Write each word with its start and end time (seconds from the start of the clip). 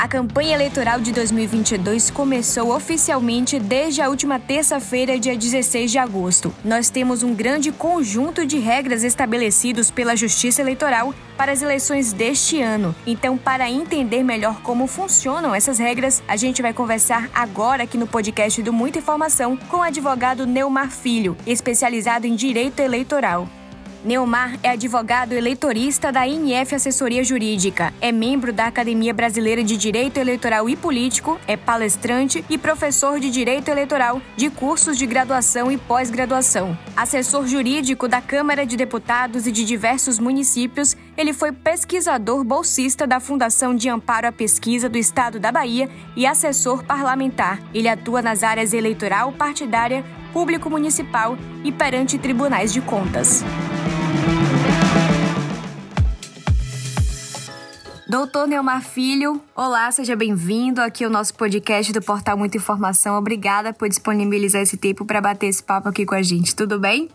A 0.00 0.08
campanha 0.08 0.54
eleitoral 0.54 0.98
de 0.98 1.12
2022 1.12 2.08
começou 2.08 2.74
oficialmente 2.74 3.58
desde 3.58 4.00
a 4.00 4.08
última 4.08 4.40
terça-feira, 4.40 5.18
dia 5.18 5.36
16 5.36 5.90
de 5.90 5.98
agosto. 5.98 6.54
Nós 6.64 6.88
temos 6.88 7.22
um 7.22 7.34
grande 7.34 7.70
conjunto 7.70 8.46
de 8.46 8.58
regras 8.58 9.04
estabelecidos 9.04 9.90
pela 9.90 10.16
Justiça 10.16 10.62
Eleitoral 10.62 11.12
para 11.36 11.52
as 11.52 11.60
eleições 11.60 12.14
deste 12.14 12.62
ano. 12.62 12.94
Então, 13.06 13.36
para 13.36 13.70
entender 13.70 14.22
melhor 14.22 14.62
como 14.62 14.86
funcionam 14.86 15.54
essas 15.54 15.78
regras, 15.78 16.22
a 16.26 16.34
gente 16.34 16.62
vai 16.62 16.72
conversar 16.72 17.28
agora 17.34 17.82
aqui 17.82 17.98
no 17.98 18.06
podcast 18.06 18.62
do 18.62 18.72
Muita 18.72 19.00
Informação 19.00 19.54
com 19.54 19.76
o 19.76 19.82
advogado 19.82 20.46
Neumar 20.46 20.90
Filho, 20.90 21.36
especializado 21.46 22.26
em 22.26 22.34
direito 22.34 22.80
eleitoral. 22.80 23.46
Neomar 24.02 24.58
é 24.62 24.70
advogado 24.70 25.34
eleitorista 25.34 26.10
da 26.10 26.26
INF 26.26 26.74
Assessoria 26.74 27.22
Jurídica, 27.22 27.92
é 28.00 28.10
membro 28.10 28.50
da 28.50 28.64
Academia 28.64 29.12
Brasileira 29.12 29.62
de 29.62 29.76
Direito 29.76 30.16
Eleitoral 30.16 30.70
e 30.70 30.74
Político, 30.74 31.38
é 31.46 31.54
palestrante 31.54 32.42
e 32.48 32.56
professor 32.56 33.20
de 33.20 33.30
Direito 33.30 33.68
Eleitoral 33.68 34.22
de 34.38 34.48
cursos 34.48 34.96
de 34.96 35.04
graduação 35.04 35.70
e 35.70 35.76
pós-graduação. 35.76 36.78
Assessor 36.96 37.46
jurídico 37.46 38.08
da 38.08 38.22
Câmara 38.22 38.64
de 38.64 38.74
Deputados 38.74 39.46
e 39.46 39.52
de 39.52 39.66
diversos 39.66 40.18
municípios, 40.18 40.96
ele 41.20 41.34
foi 41.34 41.52
pesquisador 41.52 42.42
bolsista 42.42 43.06
da 43.06 43.20
Fundação 43.20 43.76
de 43.76 43.90
Amparo 43.90 44.26
à 44.26 44.32
Pesquisa 44.32 44.88
do 44.88 44.96
Estado 44.96 45.38
da 45.38 45.52
Bahia 45.52 45.86
e 46.16 46.26
assessor 46.26 46.82
parlamentar. 46.82 47.60
Ele 47.74 47.88
atua 47.88 48.22
nas 48.22 48.42
áreas 48.42 48.72
eleitoral, 48.72 49.30
partidária, 49.32 50.02
público 50.32 50.70
municipal 50.70 51.36
e 51.62 51.70
perante 51.70 52.18
tribunais 52.18 52.72
de 52.72 52.80
contas. 52.80 53.44
Doutor 58.08 58.48
Neomar 58.48 58.82
Filho, 58.82 59.42
olá, 59.54 59.92
seja 59.92 60.16
bem-vindo 60.16 60.80
aqui 60.80 61.04
ao 61.04 61.10
nosso 61.10 61.34
podcast 61.34 61.92
do 61.92 62.00
Portal 62.00 62.36
Muita 62.36 62.56
Informação. 62.56 63.16
Obrigada 63.16 63.74
por 63.74 63.90
disponibilizar 63.90 64.62
esse 64.62 64.78
tempo 64.78 65.04
para 65.04 65.20
bater 65.20 65.48
esse 65.48 65.62
papo 65.62 65.90
aqui 65.90 66.06
com 66.06 66.14
a 66.14 66.22
gente. 66.22 66.56
Tudo 66.56 66.80
bem? 66.80 67.10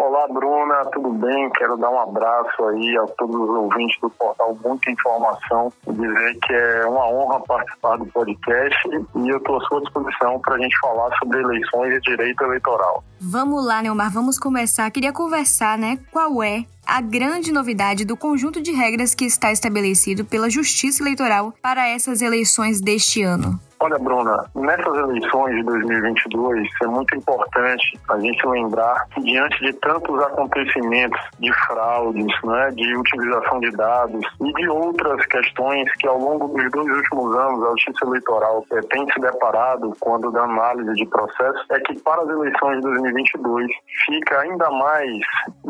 Olá, 0.00 0.28
Bruna, 0.28 0.84
tudo 0.92 1.12
bem? 1.14 1.50
Quero 1.50 1.76
dar 1.76 1.90
um 1.90 1.98
abraço 1.98 2.64
aí 2.66 2.96
a 2.98 3.06
todos 3.18 3.34
os 3.34 3.50
ouvintes 3.50 4.00
do 4.00 4.08
portal 4.10 4.56
Muita 4.64 4.92
Informação 4.92 5.72
e 5.88 5.92
dizer 5.92 6.38
que 6.40 6.52
é 6.52 6.86
uma 6.86 7.08
honra 7.08 7.40
participar 7.40 7.96
do 7.96 8.06
podcast 8.06 8.78
e 8.88 9.28
eu 9.28 9.38
estou 9.38 9.56
à 9.56 9.60
sua 9.62 9.80
disposição 9.80 10.38
para 10.40 10.54
a 10.54 10.58
gente 10.60 10.78
falar 10.80 11.10
sobre 11.18 11.40
eleições 11.40 11.96
e 11.96 12.00
direito 12.00 12.44
eleitoral. 12.44 13.02
Vamos 13.20 13.66
lá, 13.66 13.82
Neumar, 13.82 14.12
vamos 14.12 14.38
começar. 14.38 14.88
Queria 14.92 15.12
conversar, 15.12 15.76
né? 15.76 15.98
Qual 16.12 16.44
é 16.44 16.64
a 16.86 17.00
grande 17.00 17.52
novidade 17.52 18.04
do 18.04 18.16
conjunto 18.16 18.62
de 18.62 18.70
regras 18.70 19.16
que 19.16 19.24
está 19.24 19.50
estabelecido 19.50 20.24
pela 20.24 20.48
Justiça 20.48 21.02
Eleitoral 21.02 21.52
para 21.60 21.88
essas 21.88 22.22
eleições 22.22 22.80
deste 22.80 23.22
ano? 23.22 23.60
Olha, 23.80 23.96
Bruna, 23.96 24.44
nessas 24.56 24.96
eleições 24.96 25.54
de 25.54 25.62
2022 25.62 26.68
é 26.82 26.86
muito 26.88 27.14
importante 27.14 27.96
a 28.10 28.18
gente 28.18 28.44
lembrar 28.48 29.06
que 29.10 29.20
diante 29.20 29.56
de 29.64 29.72
tantos 29.74 30.20
acontecimentos 30.20 31.20
de 31.38 31.52
fraudes, 31.64 32.26
né, 32.42 32.72
de 32.72 32.96
utilização 32.96 33.60
de 33.60 33.70
dados 33.70 34.26
e 34.40 34.52
de 34.54 34.68
outras 34.68 35.24
questões 35.26 35.92
que 35.94 36.08
ao 36.08 36.18
longo 36.18 36.48
dos 36.48 36.68
dois 36.72 36.88
últimos 36.88 37.36
anos 37.36 37.62
a 37.62 37.70
Justiça 37.70 38.04
Eleitoral 38.06 38.64
é, 38.72 38.80
tem 38.80 39.06
se 39.12 39.20
deparado 39.20 39.94
quando 40.00 40.32
da 40.32 40.42
análise 40.42 40.94
de 40.94 41.06
processo, 41.06 41.64
é 41.70 41.78
que 41.78 42.00
para 42.00 42.22
as 42.22 42.28
eleições 42.30 42.76
de 42.76 42.82
2022 42.82 43.70
fica 44.06 44.40
ainda 44.40 44.68
mais 44.72 45.12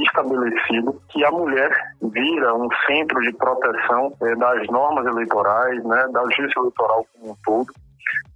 estabelecido 0.00 0.98
que 1.10 1.22
a 1.26 1.30
mulher 1.30 1.70
vira 2.00 2.54
um 2.54 2.68
centro 2.86 3.20
de 3.20 3.34
proteção 3.34 4.14
é, 4.22 4.34
das 4.34 4.66
normas 4.68 5.04
eleitorais, 5.04 5.84
né, 5.84 6.08
da 6.10 6.22
Justiça 6.22 6.58
Eleitoral 6.58 7.04
como 7.12 7.32
um 7.32 7.36
todo 7.44 7.70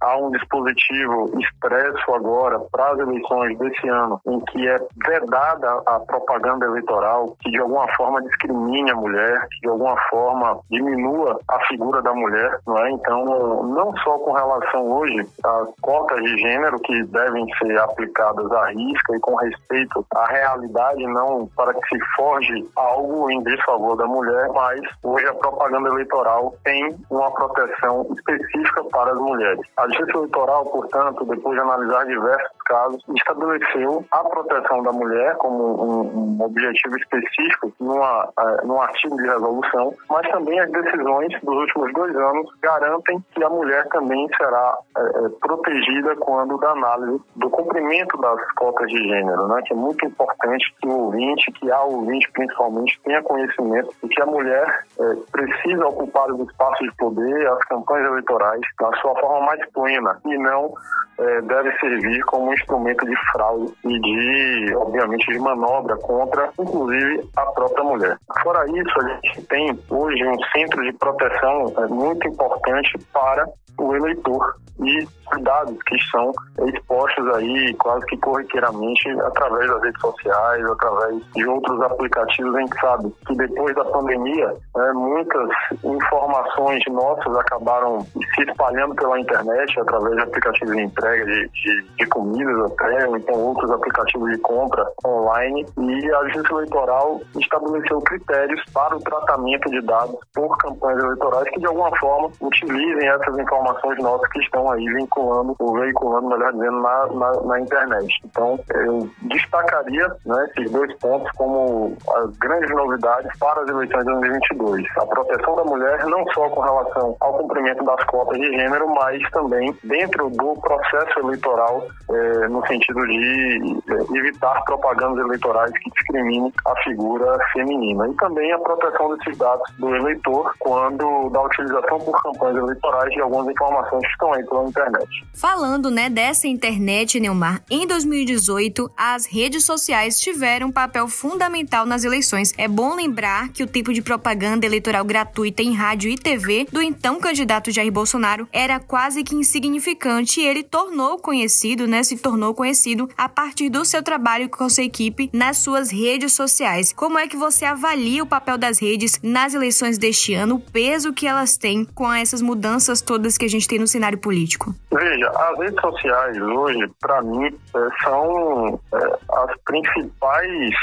há 0.01 0.17
um 0.17 0.31
dispositivo 0.31 1.31
expresso 1.39 2.13
agora 2.13 2.59
para 2.71 2.91
as 2.91 2.99
eleições 2.99 3.57
desse 3.57 3.87
ano, 3.87 4.19
em 4.27 4.39
que 4.41 4.67
é 4.67 4.77
vedada 5.05 5.81
a 5.85 5.99
propaganda 5.99 6.65
eleitoral 6.65 7.35
que 7.41 7.51
de 7.51 7.59
alguma 7.59 7.87
forma 7.95 8.21
discrimine 8.21 8.91
a 8.91 8.95
mulher, 8.95 9.47
que 9.51 9.61
de 9.61 9.69
alguma 9.69 9.95
forma 10.09 10.59
diminua 10.69 11.39
a 11.47 11.59
figura 11.65 12.01
da 12.01 12.13
mulher, 12.13 12.59
não 12.67 12.77
é? 12.77 12.91
Então, 12.91 13.63
não 13.63 13.95
só 13.97 14.17
com 14.19 14.31
relação 14.31 14.91
hoje 14.91 15.27
às 15.43 15.67
cotas 15.81 16.21
de 16.21 16.37
gênero 16.37 16.79
que 16.79 17.03
devem 17.03 17.45
ser 17.57 17.77
aplicadas 17.79 18.51
à 18.51 18.67
risca 18.67 19.15
e 19.15 19.19
com 19.19 19.35
respeito 19.35 20.05
à 20.15 20.25
realidade, 20.27 21.05
não 21.07 21.47
para 21.55 21.73
que 21.73 21.87
se 21.89 21.99
forge 22.15 22.67
algo 22.75 23.29
em 23.31 23.41
desfavor 23.43 23.95
da 23.97 24.05
mulher, 24.05 24.49
mas 24.53 24.81
hoje 25.03 25.27
a 25.27 25.33
propaganda 25.33 25.89
eleitoral 25.89 26.53
tem 26.63 26.95
uma 27.09 27.31
proteção 27.31 28.05
específica 28.13 28.83
para 28.85 29.11
as 29.11 29.17
mulheres. 29.17 29.62
A 29.77 29.87
Justiça 29.87 30.17
Eleitoral, 30.17 30.65
portanto, 30.65 31.25
depois 31.25 31.55
de 31.55 31.61
analisar 31.61 32.05
diversos 32.05 32.51
casos, 32.65 33.03
estabeleceu 33.15 34.05
a 34.11 34.23
proteção 34.23 34.83
da 34.83 34.91
mulher 34.91 35.35
como 35.37 35.83
um, 35.83 36.37
um 36.39 36.43
objetivo 36.43 36.97
específico 36.97 37.73
numa, 37.79 38.25
uh, 38.25 38.67
num 38.67 38.81
artigo 38.81 39.15
de 39.17 39.23
resolução, 39.23 39.93
mas 40.09 40.29
também 40.29 40.59
as 40.59 40.71
decisões 40.71 41.41
dos 41.41 41.55
últimos 41.55 41.93
dois 41.93 42.15
anos 42.15 42.49
garantem 42.61 43.23
que 43.33 43.43
a 43.43 43.49
mulher 43.49 43.87
também 43.89 44.27
será 44.37 44.77
uh, 44.97 45.29
protegida 45.39 46.15
quando 46.17 46.57
da 46.57 46.71
análise 46.71 47.21
do 47.35 47.49
cumprimento 47.49 48.17
das 48.17 48.51
cotas 48.53 48.87
de 48.87 48.97
gênero, 48.97 49.47
né, 49.47 49.61
que 49.65 49.73
é 49.73 49.75
muito 49.75 50.05
importante 50.05 50.73
que 50.81 50.87
o 50.87 51.05
ouvinte, 51.05 51.51
que 51.51 51.71
a 51.71 51.81
ouvinte 51.83 52.31
principalmente, 52.33 52.99
tenha 53.03 53.21
conhecimento 53.23 53.93
de 54.01 54.09
que 54.09 54.21
a 54.21 54.25
mulher 54.25 54.85
uh, 54.97 55.31
precisa 55.31 55.87
ocupar 55.87 56.31
os 56.31 56.47
espaços 56.47 56.87
de 56.87 56.95
poder, 56.97 57.47
as 57.47 57.65
campanhas 57.65 58.07
eleitorais, 58.07 58.61
da 58.79 58.91
sua 58.97 59.15
forma 59.19 59.45
mais 59.45 59.52
plena 59.71 60.19
e 60.25 60.37
não 60.37 60.73
é, 61.19 61.41
deve 61.41 61.71
servir 61.79 62.21
como 62.25 62.49
um 62.49 62.53
instrumento 62.53 63.05
de 63.05 63.15
fraude 63.31 63.73
e 63.85 63.99
de, 63.99 64.75
obviamente, 64.75 65.31
de 65.31 65.39
manobra 65.39 65.95
contra, 65.97 66.49
inclusive, 66.59 67.29
a 67.35 67.45
própria 67.47 67.83
mulher. 67.83 68.17
Fora 68.41 68.65
isso, 68.67 68.99
a 68.99 69.07
gente 69.09 69.41
tem 69.47 69.79
hoje 69.89 70.25
um 70.25 70.37
centro 70.55 70.81
de 70.83 70.93
proteção 70.93 71.73
é, 71.77 71.87
muito 71.87 72.27
importante 72.27 72.97
para 73.11 73.45
o 73.77 73.95
eleitor 73.95 74.55
e 74.79 75.07
dados 75.41 75.77
que 75.87 75.97
são 76.11 76.31
expostos 76.67 77.27
aí 77.35 77.73
quase 77.75 78.05
que 78.05 78.17
corriqueiramente 78.17 79.09
através 79.21 79.67
das 79.67 79.81
redes 79.81 80.01
sociais, 80.01 80.65
através 80.65 81.23
de 81.33 81.47
outros 81.47 81.81
aplicativos. 81.81 82.55
A 82.55 82.59
gente 82.59 82.79
sabe 82.79 83.13
que 83.27 83.35
depois 83.35 83.75
da 83.75 83.85
pandemia, 83.85 84.53
né, 84.75 84.91
muitas 84.93 85.49
informações 85.83 86.83
nossas 86.89 87.35
acabaram 87.37 88.01
se 88.01 88.41
espalhando 88.43 88.95
pela 88.95 89.19
internet 89.19 89.42
através 89.79 90.15
de 90.15 90.21
aplicativos 90.21 90.75
de 90.75 90.81
entrega 90.81 91.25
de, 91.25 91.49
de, 91.49 91.85
de 91.97 92.05
comidas 92.07 92.71
até, 92.71 93.07
ou 93.07 93.17
então 93.17 93.35
outros 93.35 93.69
aplicativos 93.71 94.31
de 94.31 94.37
compra 94.39 94.85
online. 95.05 95.65
E 95.77 96.11
a 96.13 96.23
Justiça 96.29 96.53
Eleitoral 96.53 97.21
estabeleceu 97.39 98.01
critérios 98.01 98.61
para 98.73 98.95
o 98.95 98.99
tratamento 98.99 99.69
de 99.69 99.81
dados 99.81 100.15
por 100.33 100.57
campanhas 100.57 101.03
eleitorais 101.03 101.49
que 101.49 101.59
de 101.59 101.67
alguma 101.67 101.95
forma 101.97 102.29
utilizem 102.41 103.07
essas 103.07 103.37
informações 103.37 103.97
nossas 104.01 104.27
que 104.29 104.39
estão 104.39 104.71
aí 104.71 104.85
vinculando, 104.85 105.55
ou 105.59 105.73
veiculando, 105.73 106.29
melhor 106.29 106.53
dizendo, 106.53 106.81
na, 106.81 107.07
na, 107.07 107.41
na 107.41 107.59
internet. 107.59 108.07
Então, 108.25 108.59
eu 108.73 109.09
destacaria 109.23 110.07
né, 110.25 110.49
esses 110.51 110.71
dois 110.71 110.93
pontos 110.99 111.29
como 111.37 111.95
as 112.15 112.37
grandes 112.37 112.69
novidades 112.71 113.31
para 113.39 113.61
as 113.61 113.69
eleições 113.69 114.05
de 114.05 114.11
2022. 114.11 114.85
A 114.97 115.05
proteção 115.05 115.55
da 115.55 115.63
mulher, 115.63 116.05
não 116.05 116.25
só 116.33 116.49
com 116.49 116.61
relação 116.61 117.15
ao 117.19 117.33
cumprimento 117.37 117.83
das 117.83 118.03
cotas 118.05 118.37
de 118.39 118.51
gênero, 118.51 118.87
mas 118.93 119.21
também 119.33 119.75
dentro 119.83 120.29
do 120.29 120.53
processo 120.61 121.19
eleitoral, 121.19 121.87
eh, 122.09 122.47
no 122.47 122.65
sentido 122.67 123.05
de 123.07 123.81
eh, 123.89 124.17
evitar 124.17 124.63
propagandas 124.63 125.25
eleitorais 125.25 125.71
que 125.79 125.89
discriminem 125.89 126.53
a 126.65 126.75
figura 126.83 127.37
feminina. 127.51 128.07
E 128.07 128.13
também 128.15 128.51
a 128.53 128.59
proteção 128.59 129.15
desses 129.17 129.37
dados 129.37 129.69
do 129.77 129.95
eleitor 129.95 130.53
quando 130.59 131.29
da 131.29 131.41
utilização 131.41 131.99
por 131.99 132.21
campanhas 132.21 132.57
eleitorais 132.57 133.13
de 133.13 133.21
algumas 133.21 133.47
informações 133.47 134.01
que 134.01 134.11
estão 134.11 134.33
aí 134.33 134.45
pela 134.45 134.63
internet. 134.63 135.07
Falando, 135.33 135.89
né, 135.89 136.09
dessa 136.09 136.47
internet, 136.47 137.19
Neumar, 137.19 137.61
em 137.69 137.87
2018, 137.87 138.89
as 138.97 139.25
redes 139.25 139.65
sociais 139.65 140.19
tiveram 140.19 140.67
um 140.67 140.71
papel 140.71 141.07
fundamental 141.07 141.85
nas 141.85 142.03
eleições. 142.03 142.53
É 142.57 142.67
bom 142.67 142.95
lembrar 142.95 143.49
que 143.49 143.63
o 143.63 143.67
tipo 143.67 143.93
de 143.93 144.01
propaganda 144.01 144.65
eleitoral 144.65 145.03
gratuita 145.03 145.61
em 145.61 145.73
rádio 145.73 146.09
e 146.09 146.15
TV 146.15 146.67
do 146.71 146.81
então 146.81 147.19
candidato 147.19 147.71
Jair 147.71 147.91
Bolsonaro 147.91 148.47
era 148.51 148.79
quase 148.79 149.22
que 149.23 149.35
insignificante 149.35 150.41
e 150.41 150.45
ele 150.45 150.63
tornou 150.63 151.17
conhecido, 151.17 151.87
né, 151.87 152.03
se 152.03 152.17
tornou 152.17 152.53
conhecido 152.53 153.09
a 153.17 153.27
partir 153.29 153.69
do 153.69 153.85
seu 153.85 154.03
trabalho 154.03 154.49
com 154.49 154.69
sua 154.69 154.83
equipe 154.83 155.29
nas 155.33 155.57
suas 155.57 155.91
redes 155.91 156.33
sociais. 156.33 156.93
Como 156.93 157.17
é 157.17 157.27
que 157.27 157.37
você 157.37 157.65
avalia 157.65 158.23
o 158.23 158.27
papel 158.27 158.57
das 158.57 158.79
redes 158.79 159.19
nas 159.23 159.53
eleições 159.53 159.97
deste 159.97 160.33
ano, 160.33 160.55
o 160.55 160.59
peso 160.59 161.13
que 161.13 161.25
elas 161.25 161.57
têm 161.57 161.85
com 161.85 162.11
essas 162.11 162.41
mudanças 162.41 163.01
todas 163.01 163.37
que 163.37 163.45
a 163.45 163.49
gente 163.49 163.67
tem 163.67 163.79
no 163.79 163.87
cenário 163.87 164.17
político? 164.17 164.33
político? 164.33 164.73
Veja, 164.91 165.29
as 165.29 165.59
redes 165.59 165.81
sociais 165.81 166.37
hoje, 166.37 166.91
para 166.99 167.21
mim, 167.21 167.45
é, 167.45 168.03
são 168.03 168.79
é, 168.93 168.97
as 169.31 169.57
principais 169.65 170.73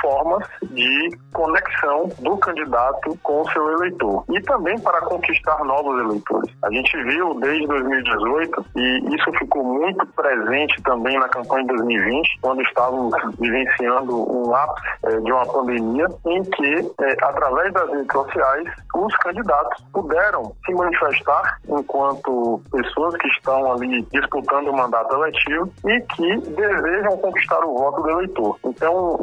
formas 0.00 0.46
de 0.62 1.18
conexão 1.32 2.10
do 2.20 2.36
candidato 2.38 3.18
com 3.22 3.42
o 3.42 3.50
seu 3.50 3.72
eleitor 3.72 4.24
e 4.30 4.40
também 4.42 4.78
para 4.80 5.00
conquistar 5.02 5.64
novos 5.64 5.98
eleitores. 6.00 6.54
A 6.62 6.70
gente 6.70 6.96
viu 7.04 7.34
desde 7.40 7.66
2018 7.82 8.64
e 8.76 9.14
isso 9.14 9.32
ficou 9.38 9.64
muito 9.64 10.06
presente 10.08 10.82
também 10.82 11.18
na 11.18 11.28
campanha 11.28 11.62
de 11.62 11.76
2020, 11.76 12.38
quando 12.40 12.62
estávamos 12.62 13.14
vivenciando 13.38 14.32
um 14.32 14.54
ápice 14.54 14.88
é, 15.04 15.16
de 15.16 15.32
uma 15.32 15.46
pandemia 15.46 16.06
em 16.26 16.42
que, 16.42 16.92
através 17.22 17.72
das 17.72 17.90
redes 17.90 18.12
sociais, 18.12 18.68
os 18.94 19.16
candidatos 19.16 19.84
puderam 19.92 20.52
se 20.64 20.74
manifestar 20.74 21.58
enquanto 21.68 22.60
pessoas 22.70 23.14
que 23.16 23.28
estão 23.28 23.72
ali 23.72 24.02
disputando 24.12 24.68
o 24.68 24.76
mandato 24.76 25.14
eletivo 25.16 25.70
e 25.86 26.00
que 26.00 26.36
desejam 26.50 27.16
conquistar 27.18 27.64
o 27.64 27.74
voto 27.76 28.02
do 28.02 28.10
eleitor. 28.10 28.58
Então, 28.64 29.18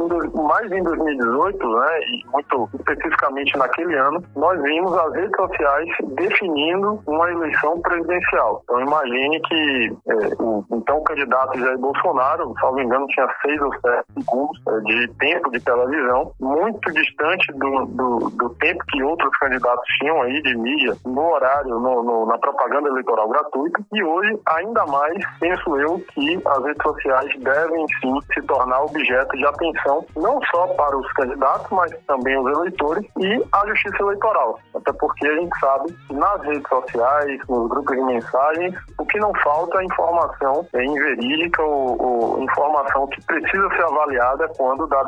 mais 0.47 0.71
em 0.71 0.83
2018, 0.83 1.69
né, 1.69 1.99
e 2.01 2.25
muito 2.31 2.69
especificamente 2.75 3.57
naquele 3.57 3.95
ano, 3.95 4.23
nós 4.35 4.61
vimos 4.61 4.97
as 4.97 5.13
redes 5.13 5.35
sociais 5.35 5.89
definindo 6.15 7.01
uma 7.07 7.29
eleição 7.31 7.79
presidencial. 7.81 8.46
Então, 8.63 8.81
imagine 8.81 9.39
que 9.41 9.97
é, 10.07 10.13
o 10.39 10.65
então 10.71 11.03
candidato 11.03 11.59
Jair 11.59 11.77
Bolsonaro, 11.77 12.53
salvo 12.59 12.79
engano, 12.79 13.07
tinha 13.07 13.27
seis 13.41 13.61
ou 13.61 13.71
sete 13.79 14.05
segundos 14.17 14.61
é, 14.67 14.79
de 14.81 15.07
tempo 15.19 15.51
de 15.51 15.59
televisão, 15.59 16.31
muito 16.39 16.91
distante 16.93 17.51
do, 17.53 17.85
do, 17.85 18.29
do 18.31 18.49
tempo 18.55 18.83
que 18.89 19.03
outros 19.03 19.35
candidatos 19.37 19.85
tinham 19.99 20.21
aí 20.21 20.41
de 20.41 20.55
mídia 20.57 20.95
no 21.05 21.33
horário, 21.33 21.79
no, 21.79 22.03
no, 22.03 22.25
na 22.25 22.37
propaganda 22.37 22.89
eleitoral 22.89 23.29
gratuita. 23.29 23.79
E 23.93 24.03
hoje, 24.03 24.39
ainda 24.45 24.85
mais, 24.85 25.17
penso 25.39 25.77
eu 25.77 25.99
que 26.13 26.41
as 26.45 26.63
redes 26.63 26.83
sociais 26.83 27.39
devem 27.39 27.85
sim 28.01 28.19
se 28.33 28.41
tornar 28.43 28.83
objeto 28.83 29.35
de 29.37 29.45
atenção, 29.45 30.05
não 30.15 30.39
só 30.51 30.67
para 30.67 30.97
os 30.97 31.11
candidatos, 31.13 31.67
mas 31.71 31.91
também 32.07 32.37
os 32.37 32.57
eleitores 32.57 33.05
e 33.19 33.43
a 33.51 33.67
justiça 33.67 34.03
eleitoral. 34.03 34.59
Até 34.75 34.91
porque 34.93 35.27
a 35.27 35.35
gente 35.35 35.59
sabe 35.59 35.93
que 36.07 36.13
nas 36.13 36.41
redes 36.41 36.67
sociais, 36.67 37.41
nos 37.49 37.69
grupos 37.69 37.95
de 37.95 38.03
mensagens, 38.37 38.75
o 38.97 39.05
que 39.05 39.19
não 39.19 39.31
falta 39.43 39.81
é 39.81 39.85
informação 39.85 40.67
é 40.73 40.85
inverídica 40.85 41.61
ou, 41.63 42.01
ou 42.01 42.43
informação 42.43 43.07
que 43.07 43.23
precisa 43.25 43.67
ser 43.69 43.83
avaliada 43.83 44.47
quando 44.57 44.87
da 44.87 45.03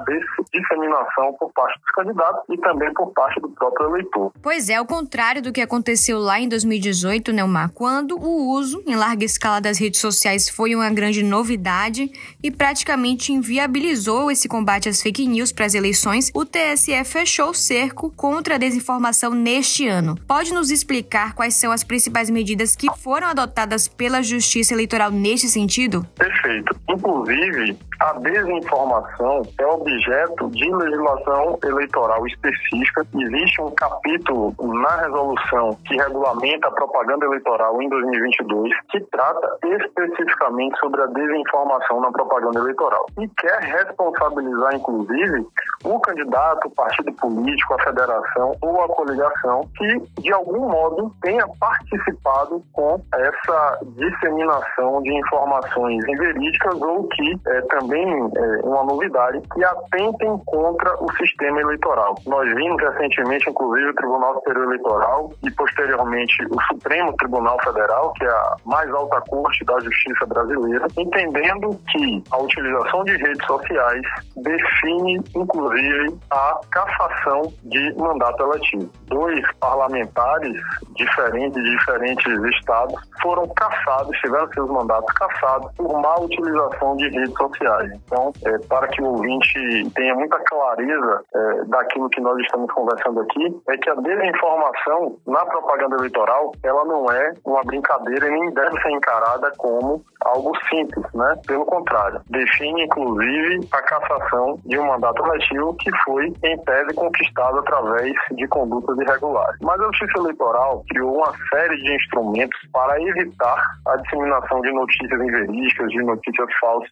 disseminação 0.53 1.33
por 1.39 1.51
parte 1.53 1.79
dos 1.79 1.91
candidatos 1.91 2.43
e 2.49 2.57
também 2.57 2.93
por 2.93 3.11
parte 3.13 3.39
do 3.39 3.49
próprio 3.49 3.89
eleitor. 3.89 4.31
Pois 4.41 4.69
é, 4.69 4.75
ao 4.75 4.85
contrário 4.85 5.41
do 5.41 5.51
que 5.51 5.61
aconteceu 5.61 6.19
lá 6.19 6.39
em 6.39 6.47
2018, 6.47 7.31
Neumar, 7.31 7.71
quando 7.73 8.17
o 8.17 8.51
uso 8.51 8.83
em 8.87 8.95
larga 8.95 9.25
escala 9.25 9.61
das 9.61 9.79
redes 9.79 9.99
sociais 9.99 10.49
foi 10.49 10.75
uma 10.75 10.89
grande 10.89 11.23
novidade 11.23 12.11
e 12.41 12.51
praticamente 12.51 13.31
inviabilizou 13.31 14.31
esse 14.31 14.47
combate 14.47 14.89
às 14.89 15.01
fake 15.01 15.27
news 15.27 15.51
para 15.51 15.65
as 15.65 15.73
eleições, 15.73 16.31
o 16.33 16.45
TSE 16.45 17.03
fechou 17.05 17.49
o 17.49 17.53
cerco 17.53 18.11
contra 18.15 18.55
a 18.55 18.57
desinformação 18.57 19.31
neste 19.31 19.87
ano. 19.87 20.15
Pode 20.27 20.53
nos 20.53 20.71
explicar 20.71 21.33
quais 21.33 21.55
são 21.55 21.71
as 21.71 21.83
principais 21.83 22.29
medidas 22.29 22.75
que 22.75 22.87
foram 22.97 23.18
adotadas 23.27 23.87
pela 23.87 24.23
Justiça 24.23 24.73
Eleitoral 24.73 25.11
neste 25.11 25.47
sentido? 25.47 26.05
Perfeito. 26.15 26.75
Inclusive, 26.89 27.77
a 27.99 28.13
desinformação 28.13 29.41
é 29.59 29.65
objeto 29.65 30.49
de 30.51 30.73
legislação 30.73 31.59
eleitoral 31.63 32.25
específica. 32.27 33.05
Existe 33.13 33.61
um 33.61 33.71
capítulo 33.71 34.55
na 34.57 34.95
resolução 35.01 35.77
que 35.85 35.97
regulamenta 35.97 36.69
a 36.69 36.71
propaganda 36.71 37.25
eleitoral 37.25 37.81
em 37.81 37.89
2022 37.89 38.73
que 38.89 39.01
trata 39.11 39.57
especificamente 39.65 40.79
sobre 40.79 41.01
a 41.01 41.07
desinformação 41.07 41.99
na 41.99 42.11
propaganda 42.11 42.59
eleitoral 42.59 43.05
e 43.19 43.27
quer 43.37 43.59
responsabilizar, 43.63 44.75
inclusive, 44.75 45.45
o 45.83 45.99
candidato, 45.99 46.67
o 46.67 46.71
partido 46.71 47.11
político, 47.13 47.73
a 47.73 47.83
federação 47.83 48.55
ou 48.61 48.81
a 48.81 48.87
coligação 48.87 49.67
que, 49.75 50.21
de 50.21 50.31
algum 50.31 50.69
modo, 50.69 51.13
tenha 51.21 51.45
participado 51.59 52.63
com 52.71 53.01
essa 53.13 53.79
disseminação 53.97 55.01
de 55.01 55.13
informações 55.13 56.01
inverídicas 56.07 56.81
ou 56.81 57.07
que 57.09 57.39
é, 57.45 57.61
também 57.63 57.88
é 57.95 58.65
uma 58.65 58.83
novidade 58.83 59.41
que 59.53 59.63
atentem 59.63 60.37
contra 60.45 60.95
o 61.03 61.11
sistema 61.13 61.61
eleitoral. 61.61 62.15
Nós 62.25 62.47
vimos 62.55 62.81
recentemente, 62.81 63.49
inclusive, 63.49 63.89
o 63.89 63.95
Tribunal 63.95 64.33
Superior 64.35 64.65
Eleitoral 64.65 65.31
e 65.43 65.51
posteriormente 65.51 66.45
o 66.49 66.61
Supremo 66.63 67.13
Tribunal 67.17 67.57
Federal, 67.63 68.13
que 68.13 68.25
é 68.25 68.29
a 68.29 68.55
mais 68.65 68.89
alta 68.91 69.21
corte 69.29 69.63
da 69.65 69.79
justiça 69.79 70.25
brasileira, 70.25 70.87
entendendo 70.97 71.79
que 71.91 72.23
a 72.31 72.37
utilização 72.37 73.03
de 73.03 73.17
redes 73.17 73.45
sociais 73.45 74.01
define, 74.37 75.21
inclusive, 75.35 76.17
a 76.31 76.59
cassação 76.71 77.41
de 77.63 77.95
mandato 77.97 78.43
eletivo. 78.43 78.89
Dois 79.07 79.45
parlamentares 79.59 80.53
diferentes 80.95 81.63
de 81.63 81.77
diferentes 81.77 82.43
estados 82.55 82.99
foram 83.21 83.47
cassados, 83.49 84.17
tiveram 84.19 84.51
seus 84.53 84.69
mandatos 84.69 85.13
cassados 85.13 85.71
por 85.75 86.01
má 86.01 86.15
utilização 86.19 86.95
de 86.97 87.09
redes 87.09 87.33
sociais. 87.33 87.78
Então, 87.85 88.31
é, 88.45 88.57
para 88.67 88.87
que 88.87 89.01
o 89.01 89.07
ouvinte 89.07 89.91
tenha 89.95 90.15
muita 90.15 90.39
clareza 90.39 91.23
é, 91.33 91.63
daquilo 91.65 92.09
que 92.09 92.21
nós 92.21 92.37
estamos 92.39 92.71
conversando 92.71 93.21
aqui, 93.21 93.61
é 93.69 93.77
que 93.77 93.89
a 93.89 93.95
desinformação 93.95 95.17
na 95.27 95.45
propaganda 95.45 95.95
eleitoral, 95.97 96.51
ela 96.63 96.85
não 96.85 97.11
é 97.11 97.33
uma 97.45 97.63
brincadeira 97.63 98.27
e 98.27 98.31
nem 98.31 98.51
deve 98.53 98.81
ser 98.81 98.91
encarada 98.91 99.51
como 99.57 100.03
algo 100.25 100.51
simples, 100.69 101.05
né? 101.13 101.35
Pelo 101.47 101.65
contrário, 101.65 102.21
define 102.29 102.83
inclusive 102.83 103.67
a 103.71 103.81
cassação 103.81 104.59
de 104.65 104.77
um 104.77 104.87
mandato 104.87 105.23
eletivo 105.25 105.75
que 105.75 105.91
foi, 106.03 106.27
em 106.43 106.57
tese, 106.59 106.93
conquistado 106.93 107.59
através 107.59 108.13
de 108.31 108.47
condutas 108.47 108.97
irregulares. 108.97 109.57
Mas 109.61 109.79
a 109.79 109.85
Justiça 109.85 110.19
Eleitoral 110.19 110.83
criou 110.89 111.17
uma 111.17 111.33
série 111.51 111.77
de 111.77 111.95
instrumentos 111.95 112.59
para 112.73 113.01
evitar 113.01 113.63
a 113.87 113.95
disseminação 113.97 114.61
de 114.61 114.71
notícias 114.71 115.21
inverídicas, 115.21 115.89
de 115.89 116.03
notícias 116.03 116.49
falsas. 116.59 116.89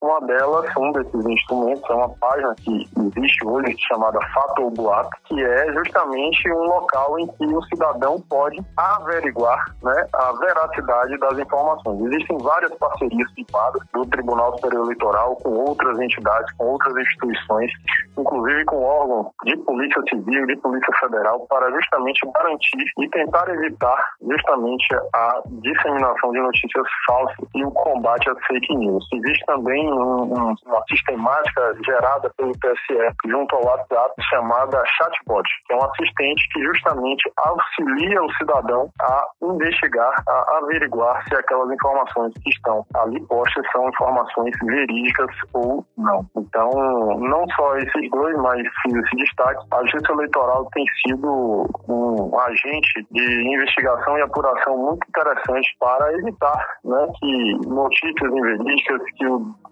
Uma 0.00 0.20
delas, 0.28 0.70
um 0.76 0.92
desses 0.92 1.26
instrumentos, 1.26 1.82
é 1.88 1.94
uma 1.94 2.10
página 2.20 2.54
que 2.62 2.86
existe 2.98 3.46
hoje 3.46 3.74
chamada 3.88 4.20
Fato 4.34 4.62
ou 4.62 4.70
Boato, 4.70 5.10
que 5.24 5.42
é 5.42 5.72
justamente 5.72 6.52
um 6.52 6.64
local 6.64 7.18
em 7.18 7.26
que 7.26 7.46
o 7.46 7.62
cidadão 7.64 8.20
pode 8.28 8.60
averiguar 8.76 9.64
né, 9.82 10.06
a 10.14 10.32
veracidade 10.32 11.18
das 11.18 11.38
informações. 11.38 12.00
Existem 12.12 12.36
várias 12.38 12.72
parcerias 12.74 13.32
firmadas 13.32 13.82
do 13.94 14.04
Tribunal 14.06 14.54
Superior 14.56 14.84
Eleitoral 14.84 15.36
com 15.36 15.50
outras 15.50 15.98
entidades, 15.98 16.52
com 16.56 16.66
outras 16.66 16.94
instituições, 16.96 17.72
inclusive 18.18 18.64
com 18.66 18.82
órgãos 18.82 19.26
de 19.44 19.56
polícia 19.58 20.02
civil, 20.10 20.46
de 20.46 20.56
polícia 20.56 20.94
federal, 21.00 21.46
para 21.48 21.70
justamente 21.70 22.20
garantir 22.34 22.92
e 22.98 23.08
tentar 23.08 23.48
evitar 23.48 23.98
justamente 24.20 24.86
a 25.14 25.42
disseminação 25.62 26.32
de 26.32 26.40
notícias 26.40 26.86
falsas 27.06 27.48
e 27.54 27.64
o 27.64 27.70
combate 27.70 28.28
às 28.28 28.38
fake 28.46 28.76
news. 28.76 29.06
Existe 29.14 29.44
também 29.46 29.90
um, 29.92 30.17
um, 30.22 30.54
uma 30.66 30.82
sistemática 30.88 31.74
gerada 31.84 32.30
pelo 32.36 32.52
TSE 32.52 32.98
junto 33.26 33.54
ao 33.56 33.64
WhatsApp 33.64 34.14
chamada 34.30 34.82
Chatbot, 34.96 35.48
que 35.66 35.72
é 35.72 35.76
um 35.76 35.84
assistente 35.84 36.48
que 36.52 36.62
justamente 36.62 37.30
auxilia 37.36 38.22
o 38.22 38.32
cidadão 38.34 38.90
a 39.00 39.24
investigar, 39.42 40.12
a 40.28 40.58
averiguar 40.58 41.24
se 41.28 41.34
aquelas 41.34 41.70
informações 41.70 42.32
que 42.42 42.50
estão 42.50 42.84
ali 42.94 43.20
postas 43.26 43.64
são 43.72 43.88
informações 43.88 44.54
verídicas 44.64 45.30
ou 45.52 45.84
não. 45.96 46.24
Então, 46.36 46.70
não 47.18 47.44
só 47.56 47.76
esses 47.76 48.10
dois, 48.10 48.36
mas 48.38 48.62
sim 48.82 48.98
esse 48.98 49.16
destaque, 49.16 49.66
a 49.72 49.82
Justiça 49.82 50.12
Eleitoral 50.12 50.68
tem 50.72 50.84
sido 51.06 51.66
um 51.88 52.40
agente 52.40 53.06
de 53.10 53.54
investigação 53.54 54.18
e 54.18 54.22
apuração 54.22 54.76
muito 54.76 55.06
interessante 55.08 55.68
para 55.78 56.12
evitar 56.14 56.66
né, 56.84 57.06
que 57.18 57.68
notícias 57.68 58.32
inverídicas, 58.32 59.02
que, 59.16 59.24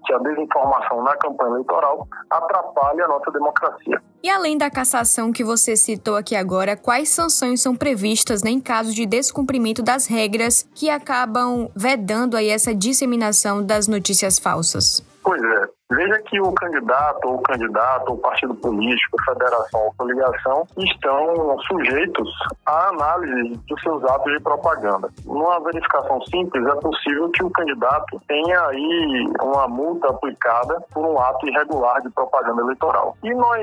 que 0.05 0.13
a 0.13 0.19
desinformação 0.37 1.03
na 1.03 1.17
campanha 1.17 1.51
eleitoral 1.51 2.07
atrapalhe 2.31 3.01
a 3.03 3.09
nossa 3.09 3.31
democracia. 3.31 4.01
E 4.23 4.29
além 4.29 4.59
da 4.59 4.71
cassação 4.71 5.33
que 5.33 5.45
você 5.45 5.77
citou 5.77 6.17
aqui 6.17 6.35
agora, 6.35 6.77
quais 6.77 7.09
sanções 7.09 7.61
são 7.61 7.75
previstas 7.75 8.43
né, 8.43 8.51
em 8.51 8.61
caso 8.61 8.95
de 8.95 9.07
descumprimento 9.07 9.83
das 9.83 10.07
regras 10.07 10.69
que 10.75 10.91
acabam 10.91 11.71
vedando 11.75 12.37
aí 12.37 12.49
essa 12.49 12.75
disseminação 12.75 13.65
das 13.65 13.87
notícias 13.87 14.39
falsas? 14.39 15.05
Pois 15.27 15.43
é, 15.43 15.69
Veja 15.89 16.21
que 16.23 16.41
o 16.41 16.53
candidato 16.53 17.29
ou 17.29 17.41
candidato 17.43 18.11
ou 18.11 18.19
partido 18.19 18.55
político, 18.57 19.17
federação 19.25 19.85
ou 19.85 19.95
coligação 19.97 20.67
estão 20.77 21.59
sujeitos 21.61 22.29
à 22.67 22.89
análise 22.89 23.57
dos 23.69 23.81
seus 23.83 24.03
atos 24.05 24.33
de 24.33 24.41
propaganda. 24.41 25.09
Numa 25.25 25.61
verificação 25.61 26.21
simples, 26.23 26.67
é 26.67 26.75
possível 26.81 27.31
que 27.31 27.45
o 27.45 27.51
candidato 27.51 28.21
tenha 28.27 28.67
aí 28.67 29.31
uma 29.41 29.69
multa 29.69 30.09
aplicada 30.09 30.77
por 30.93 31.07
um 31.07 31.21
ato 31.21 31.49
irregular 31.49 32.03
de 32.03 32.11
propaganda 32.11 32.63
eleitoral. 32.63 33.17
E 33.23 33.33
nós 33.33 33.63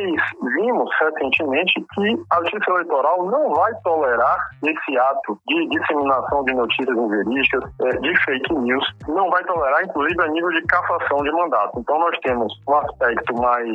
vimos 0.56 0.90
recentemente 1.02 1.86
que 1.94 2.24
a 2.32 2.42
Justiça 2.44 2.72
Eleitoral 2.72 3.26
não 3.26 3.54
vai 3.54 3.74
tolerar 3.84 4.38
esse 4.64 4.98
ato 4.98 5.38
de 5.46 5.68
disseminação 5.68 6.46
de 6.46 6.54
notícias 6.54 6.98
inverídicas, 6.98 7.64
é, 7.82 7.90
de 7.98 8.24
fake 8.24 8.54
news, 8.54 8.86
não 9.10 9.30
vai 9.30 9.44
tolerar, 9.44 9.84
inclusive, 9.84 10.24
a 10.24 10.28
nível 10.28 10.50
de 10.52 10.62
cassação 10.64 11.18
de 11.18 11.32
mandato. 11.32 11.53
Então, 11.78 12.00
nós 12.00 12.18
temos 12.20 12.54
um 12.68 12.76
aspecto 12.76 13.34
mais 13.36 13.68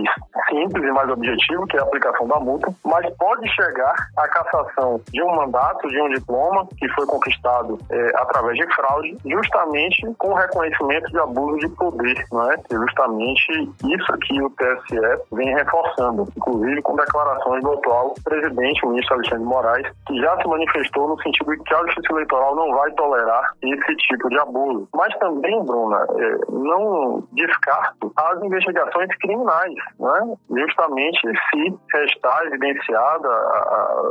simples 0.48 0.84
e 0.84 0.92
mais 0.92 1.10
objetivo, 1.10 1.66
que 1.66 1.76
é 1.76 1.80
a 1.80 1.82
aplicação 1.82 2.26
da 2.26 2.40
multa, 2.40 2.72
mas 2.84 3.08
pode 3.16 3.48
chegar 3.54 3.94
à 4.16 4.28
cassação 4.28 5.00
de 5.12 5.22
um 5.22 5.34
mandato, 5.34 5.88
de 5.88 6.00
um 6.00 6.08
diploma 6.08 6.66
que 6.78 6.88
foi 6.90 7.06
conquistado 7.06 7.78
é, 7.90 8.10
através 8.16 8.56
de 8.56 8.74
fraude, 8.74 9.16
justamente 9.24 10.06
com 10.18 10.30
o 10.30 10.34
reconhecimento 10.34 11.10
de 11.10 11.18
abuso 11.18 11.58
de 11.58 11.68
poder, 11.70 12.24
não 12.32 12.50
é? 12.50 12.54
é 12.54 12.74
justamente 12.74 13.70
isso 13.84 14.12
que 14.22 14.42
o 14.42 14.50
TSE 14.50 14.98
vem 15.32 15.54
reforçando, 15.54 16.26
inclusive 16.36 16.82
com 16.82 16.96
declarações 16.96 17.62
do 17.62 17.72
atual 17.72 18.14
presidente, 18.24 18.84
o 18.84 18.90
ministro 18.90 19.14
Alexandre 19.14 19.44
Moraes, 19.44 19.86
que 20.06 20.20
já 20.20 20.36
se 20.40 20.48
manifestou 20.48 21.08
no 21.08 21.22
sentido 21.22 21.56
de 21.56 21.62
que 21.62 21.74
a 21.74 21.78
Justiça 21.86 22.12
Eleitoral 22.12 22.54
não 22.54 22.72
vai 22.74 22.90
tolerar 22.92 23.52
esse 23.62 23.96
tipo 23.96 24.28
de 24.28 24.38
abuso. 24.38 24.88
Mas 24.94 25.14
também, 25.18 25.64
Bruna, 25.64 26.06
é, 26.16 26.38
não 26.50 27.22
descarto 27.68 28.12
as 28.16 28.42
investigações 28.42 29.08
criminais, 29.20 29.74
né? 30.00 30.36
justamente 30.50 31.20
se 31.20 31.78
restar 31.92 32.42
evidenciada, 32.46 33.28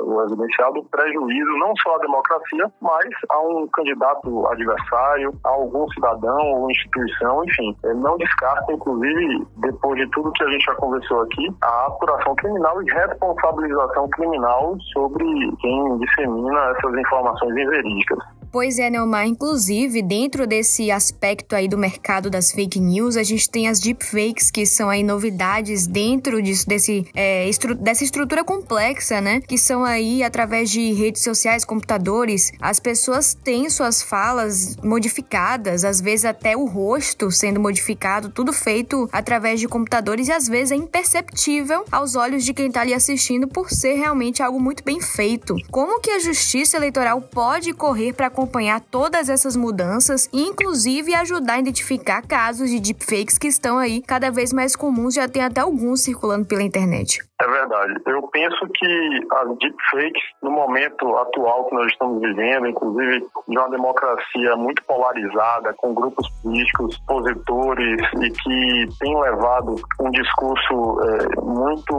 o 0.04 0.22
evidenciado 0.24 0.84
prejuízo 0.92 1.58
não 1.58 1.74
só 1.78 1.96
à 1.96 2.00
democracia, 2.00 2.72
mas 2.82 3.08
a 3.30 3.40
um 3.40 3.68
candidato 3.68 4.48
adversário, 4.48 5.34
a 5.44 5.50
algum 5.50 5.88
cidadão 5.90 6.40
ou 6.54 6.72
instituição, 6.72 7.44
enfim. 7.44 7.76
É, 7.86 7.94
não 7.94 8.18
descarto, 8.18 8.72
inclusive, 8.72 9.48
depois 9.58 10.00
de 10.00 10.10
tudo 10.12 10.32
que 10.32 10.44
a 10.44 10.50
gente 10.50 10.64
já 10.64 10.76
conversou 10.76 11.22
aqui, 11.22 11.48
a 11.62 11.86
apuração 11.88 12.36
criminal 12.36 12.82
e 12.82 12.92
responsabilização 12.92 14.10
criminal 14.10 14.78
sobre 14.94 15.26
quem 15.60 15.98
dissemina 15.98 16.60
essas 16.78 16.94
informações 16.98 17.58
inverídicas. 17.58 18.37
Pois 18.52 18.80
é, 18.80 18.90
Neomar. 18.90 19.28
Inclusive, 19.28 20.02
dentro 20.02 20.48
desse 20.48 20.90
aspecto 20.90 21.56
aí 21.56 21.68
do 21.68 21.78
mercado 21.78 22.30
das 22.30 22.52
fake 22.52 22.80
news, 22.80 23.18
a 23.18 23.24
gente 23.24 23.50
tem 23.50 23.68
as 23.68 23.80
deepfakes, 23.80 24.50
que 24.50 24.66
são 24.66 24.90
aí 24.90 25.04
novidades 25.04 25.86
dentro 25.86 26.42
disso, 26.42 26.68
desse, 26.68 27.06
é, 27.14 27.48
estru 27.48 27.76
dessa 27.76 28.04
estrutura 28.04 28.44
complexa, 28.44 29.20
né? 29.20 29.42
Que 29.42 29.58
são 29.58 29.84
aí, 29.84 30.24
através 30.24 30.70
de 30.70 30.94
redes 30.94 31.24
sociais, 31.24 31.66
computadores, 31.66 32.52
as 32.62 32.80
pessoas 32.80 33.34
têm 33.34 33.70
suas 33.70 34.02
falas 34.02 34.76
modificadas, 34.84 35.84
às 35.84 36.00
vezes 36.00 36.26
até 36.26 36.56
o 36.56 36.66
rosto 36.66 37.30
sendo 37.32 37.60
modificado, 37.60 38.30
tudo 38.30 38.54
feito 38.54 39.10
através 39.12 39.60
de 39.60 39.68
computadores 39.68 40.28
e 40.28 40.32
às 40.32 40.48
vezes 40.48 40.72
é 40.72 40.76
imperceptível 40.76 41.84
aos 41.92 42.16
olhos 42.16 42.44
de 42.44 42.54
quem 42.54 42.68
está 42.68 42.82
ali 42.82 42.94
assistindo 42.94 43.48
por 43.48 43.70
ser 43.70 43.94
realmente 43.94 44.42
algo 44.42 44.60
muito 44.60 44.84
bem 44.84 45.02
feito. 45.02 45.56
Como 45.70 46.00
que 46.00 46.12
a 46.12 46.20
justiça 46.20 46.78
eleitoral 46.78 47.22
pode 47.22 47.74
correr 47.74 48.14
para 48.14 48.30
acompanhar 48.38 48.80
todas 48.80 49.30
essas 49.30 49.56
mudanças 49.56 50.30
e, 50.32 50.44
inclusive, 50.44 51.16
ajudar 51.16 51.54
a 51.54 51.60
identificar 51.60 52.22
casos 52.22 52.70
de 52.70 52.80
deepfakes 52.80 53.38
que 53.38 53.48
estão 53.48 53.80
aí 53.80 54.04
cada 54.06 54.30
vez 54.30 54.54
mais 54.54 54.76
comuns, 54.76 55.16
já 55.16 55.28
tem 55.28 55.42
até 55.42 55.62
alguns 55.62 56.02
circulando 56.02 56.46
pela 56.46 56.62
internet. 56.62 57.20
É 57.40 57.48
verdade. 57.48 57.94
Eu 58.08 58.24
penso 58.30 58.68
que 58.74 59.28
as 59.32 59.58
deepfakes, 59.60 60.24
no 60.42 60.50
momento 60.50 61.16
atual 61.18 61.66
que 61.66 61.76
nós 61.76 61.86
estamos 61.92 62.20
vivendo, 62.20 62.68
inclusive 62.68 63.20
de 63.48 63.58
uma 63.58 63.70
democracia 63.70 64.56
muito 64.56 64.84
polarizada, 64.86 65.72
com 65.78 65.94
grupos 65.94 66.28
políticos 66.42 67.00
opositores 67.08 68.02
e 68.22 68.32
que 68.32 68.98
tem 69.00 69.20
levado 69.20 69.76
um 70.00 70.10
discurso 70.10 71.00
é, 71.02 71.42
muito 71.42 71.94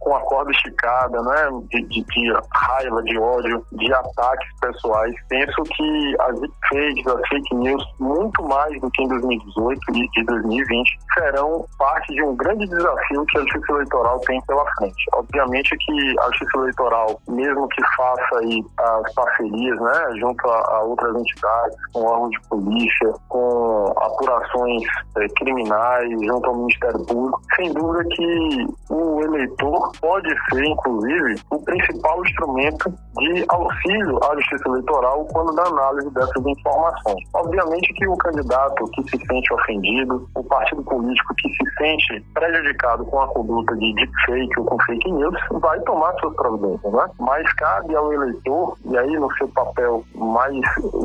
com 0.00 0.14
a 0.14 0.20
corda 0.20 0.50
esticada, 0.50 1.22
né, 1.22 1.48
de, 1.70 1.82
de, 1.84 2.04
de, 2.04 2.32
raiva, 2.52 3.02
de 3.04 3.18
ódio, 3.18 3.64
de 3.72 3.90
ataques 3.90 4.48
pessoais. 4.60 5.14
Penso 5.30 5.62
que 5.62 6.16
as 6.20 6.40
deepfakes, 6.40 7.06
as 7.06 7.28
fake 7.28 7.54
news, 7.54 7.82
muito 7.98 8.42
mais 8.42 8.78
do 8.82 8.90
que 8.90 9.02
em 9.02 9.08
2018 9.08 9.80
e 10.18 10.24
2020, 10.24 10.98
serão 11.14 11.64
parte 11.78 12.12
de 12.12 12.22
um 12.22 12.36
grande 12.36 12.66
desafio 12.66 13.24
que 13.26 13.38
a 13.38 13.40
justiça 13.40 13.72
eleitoral 13.72 14.20
tem 14.20 14.40
pela 14.42 14.57
pela 14.58 14.70
frente. 14.76 15.04
Obviamente 15.14 15.76
que 15.78 16.20
a 16.20 16.24
Justiça 16.26 16.58
Eleitoral, 16.58 17.20
mesmo 17.28 17.68
que 17.68 17.82
faça 17.96 18.38
aí 18.40 18.62
as 18.78 19.14
parcerias, 19.14 19.80
né, 19.80 20.16
junto 20.18 20.48
a, 20.48 20.76
a 20.76 20.82
outras 20.82 21.16
entidades, 21.16 21.76
com 21.92 22.04
órgãos 22.04 22.30
de 22.30 22.48
polícia, 22.48 23.14
com 23.28 23.92
apurações 23.96 24.82
é, 25.16 25.26
criminais, 25.36 26.10
junto 26.10 26.48
ao 26.48 26.56
Ministério 26.56 27.06
Público, 27.06 27.42
sem 27.56 27.72
dúvida 27.72 28.04
que 28.10 28.66
o 28.90 29.22
eleitor 29.22 29.92
pode 30.00 30.28
ser, 30.50 30.64
inclusive, 30.64 31.40
o 31.50 31.62
principal 31.62 32.24
instrumento 32.24 32.90
de 33.18 33.44
auxílio 33.48 34.18
à 34.24 34.34
Justiça 34.36 34.68
Eleitoral 34.68 35.24
quando 35.32 35.54
da 35.54 35.64
análise 35.64 36.10
dessas 36.10 36.46
informações. 36.46 37.24
Obviamente 37.34 37.92
que 37.94 38.06
o 38.06 38.16
candidato 38.16 38.84
que 38.92 39.02
se 39.10 39.26
sente 39.26 39.52
ofendido, 39.54 40.28
o 40.34 40.44
partido 40.44 40.82
político 40.84 41.34
que 41.36 41.48
se 41.50 41.76
sente 41.76 42.20
prejudicado 42.32 43.04
com 43.06 43.20
a 43.20 43.28
conduta 43.28 43.74
de 43.76 43.94
deepfake, 43.94 44.47
ou 44.56 44.64
com 44.64 44.78
fake 44.84 45.10
news, 45.12 45.36
vai 45.60 45.78
tomar 45.80 46.12
suas 46.20 46.34
providências, 46.34 46.92
né? 46.92 47.06
Mas 47.18 47.52
cabe 47.54 47.94
ao 47.94 48.12
eleitor, 48.12 48.76
e 48.84 48.96
aí 48.96 49.16
no 49.16 49.32
seu 49.34 49.48
papel 49.48 50.04
mais 50.14 50.54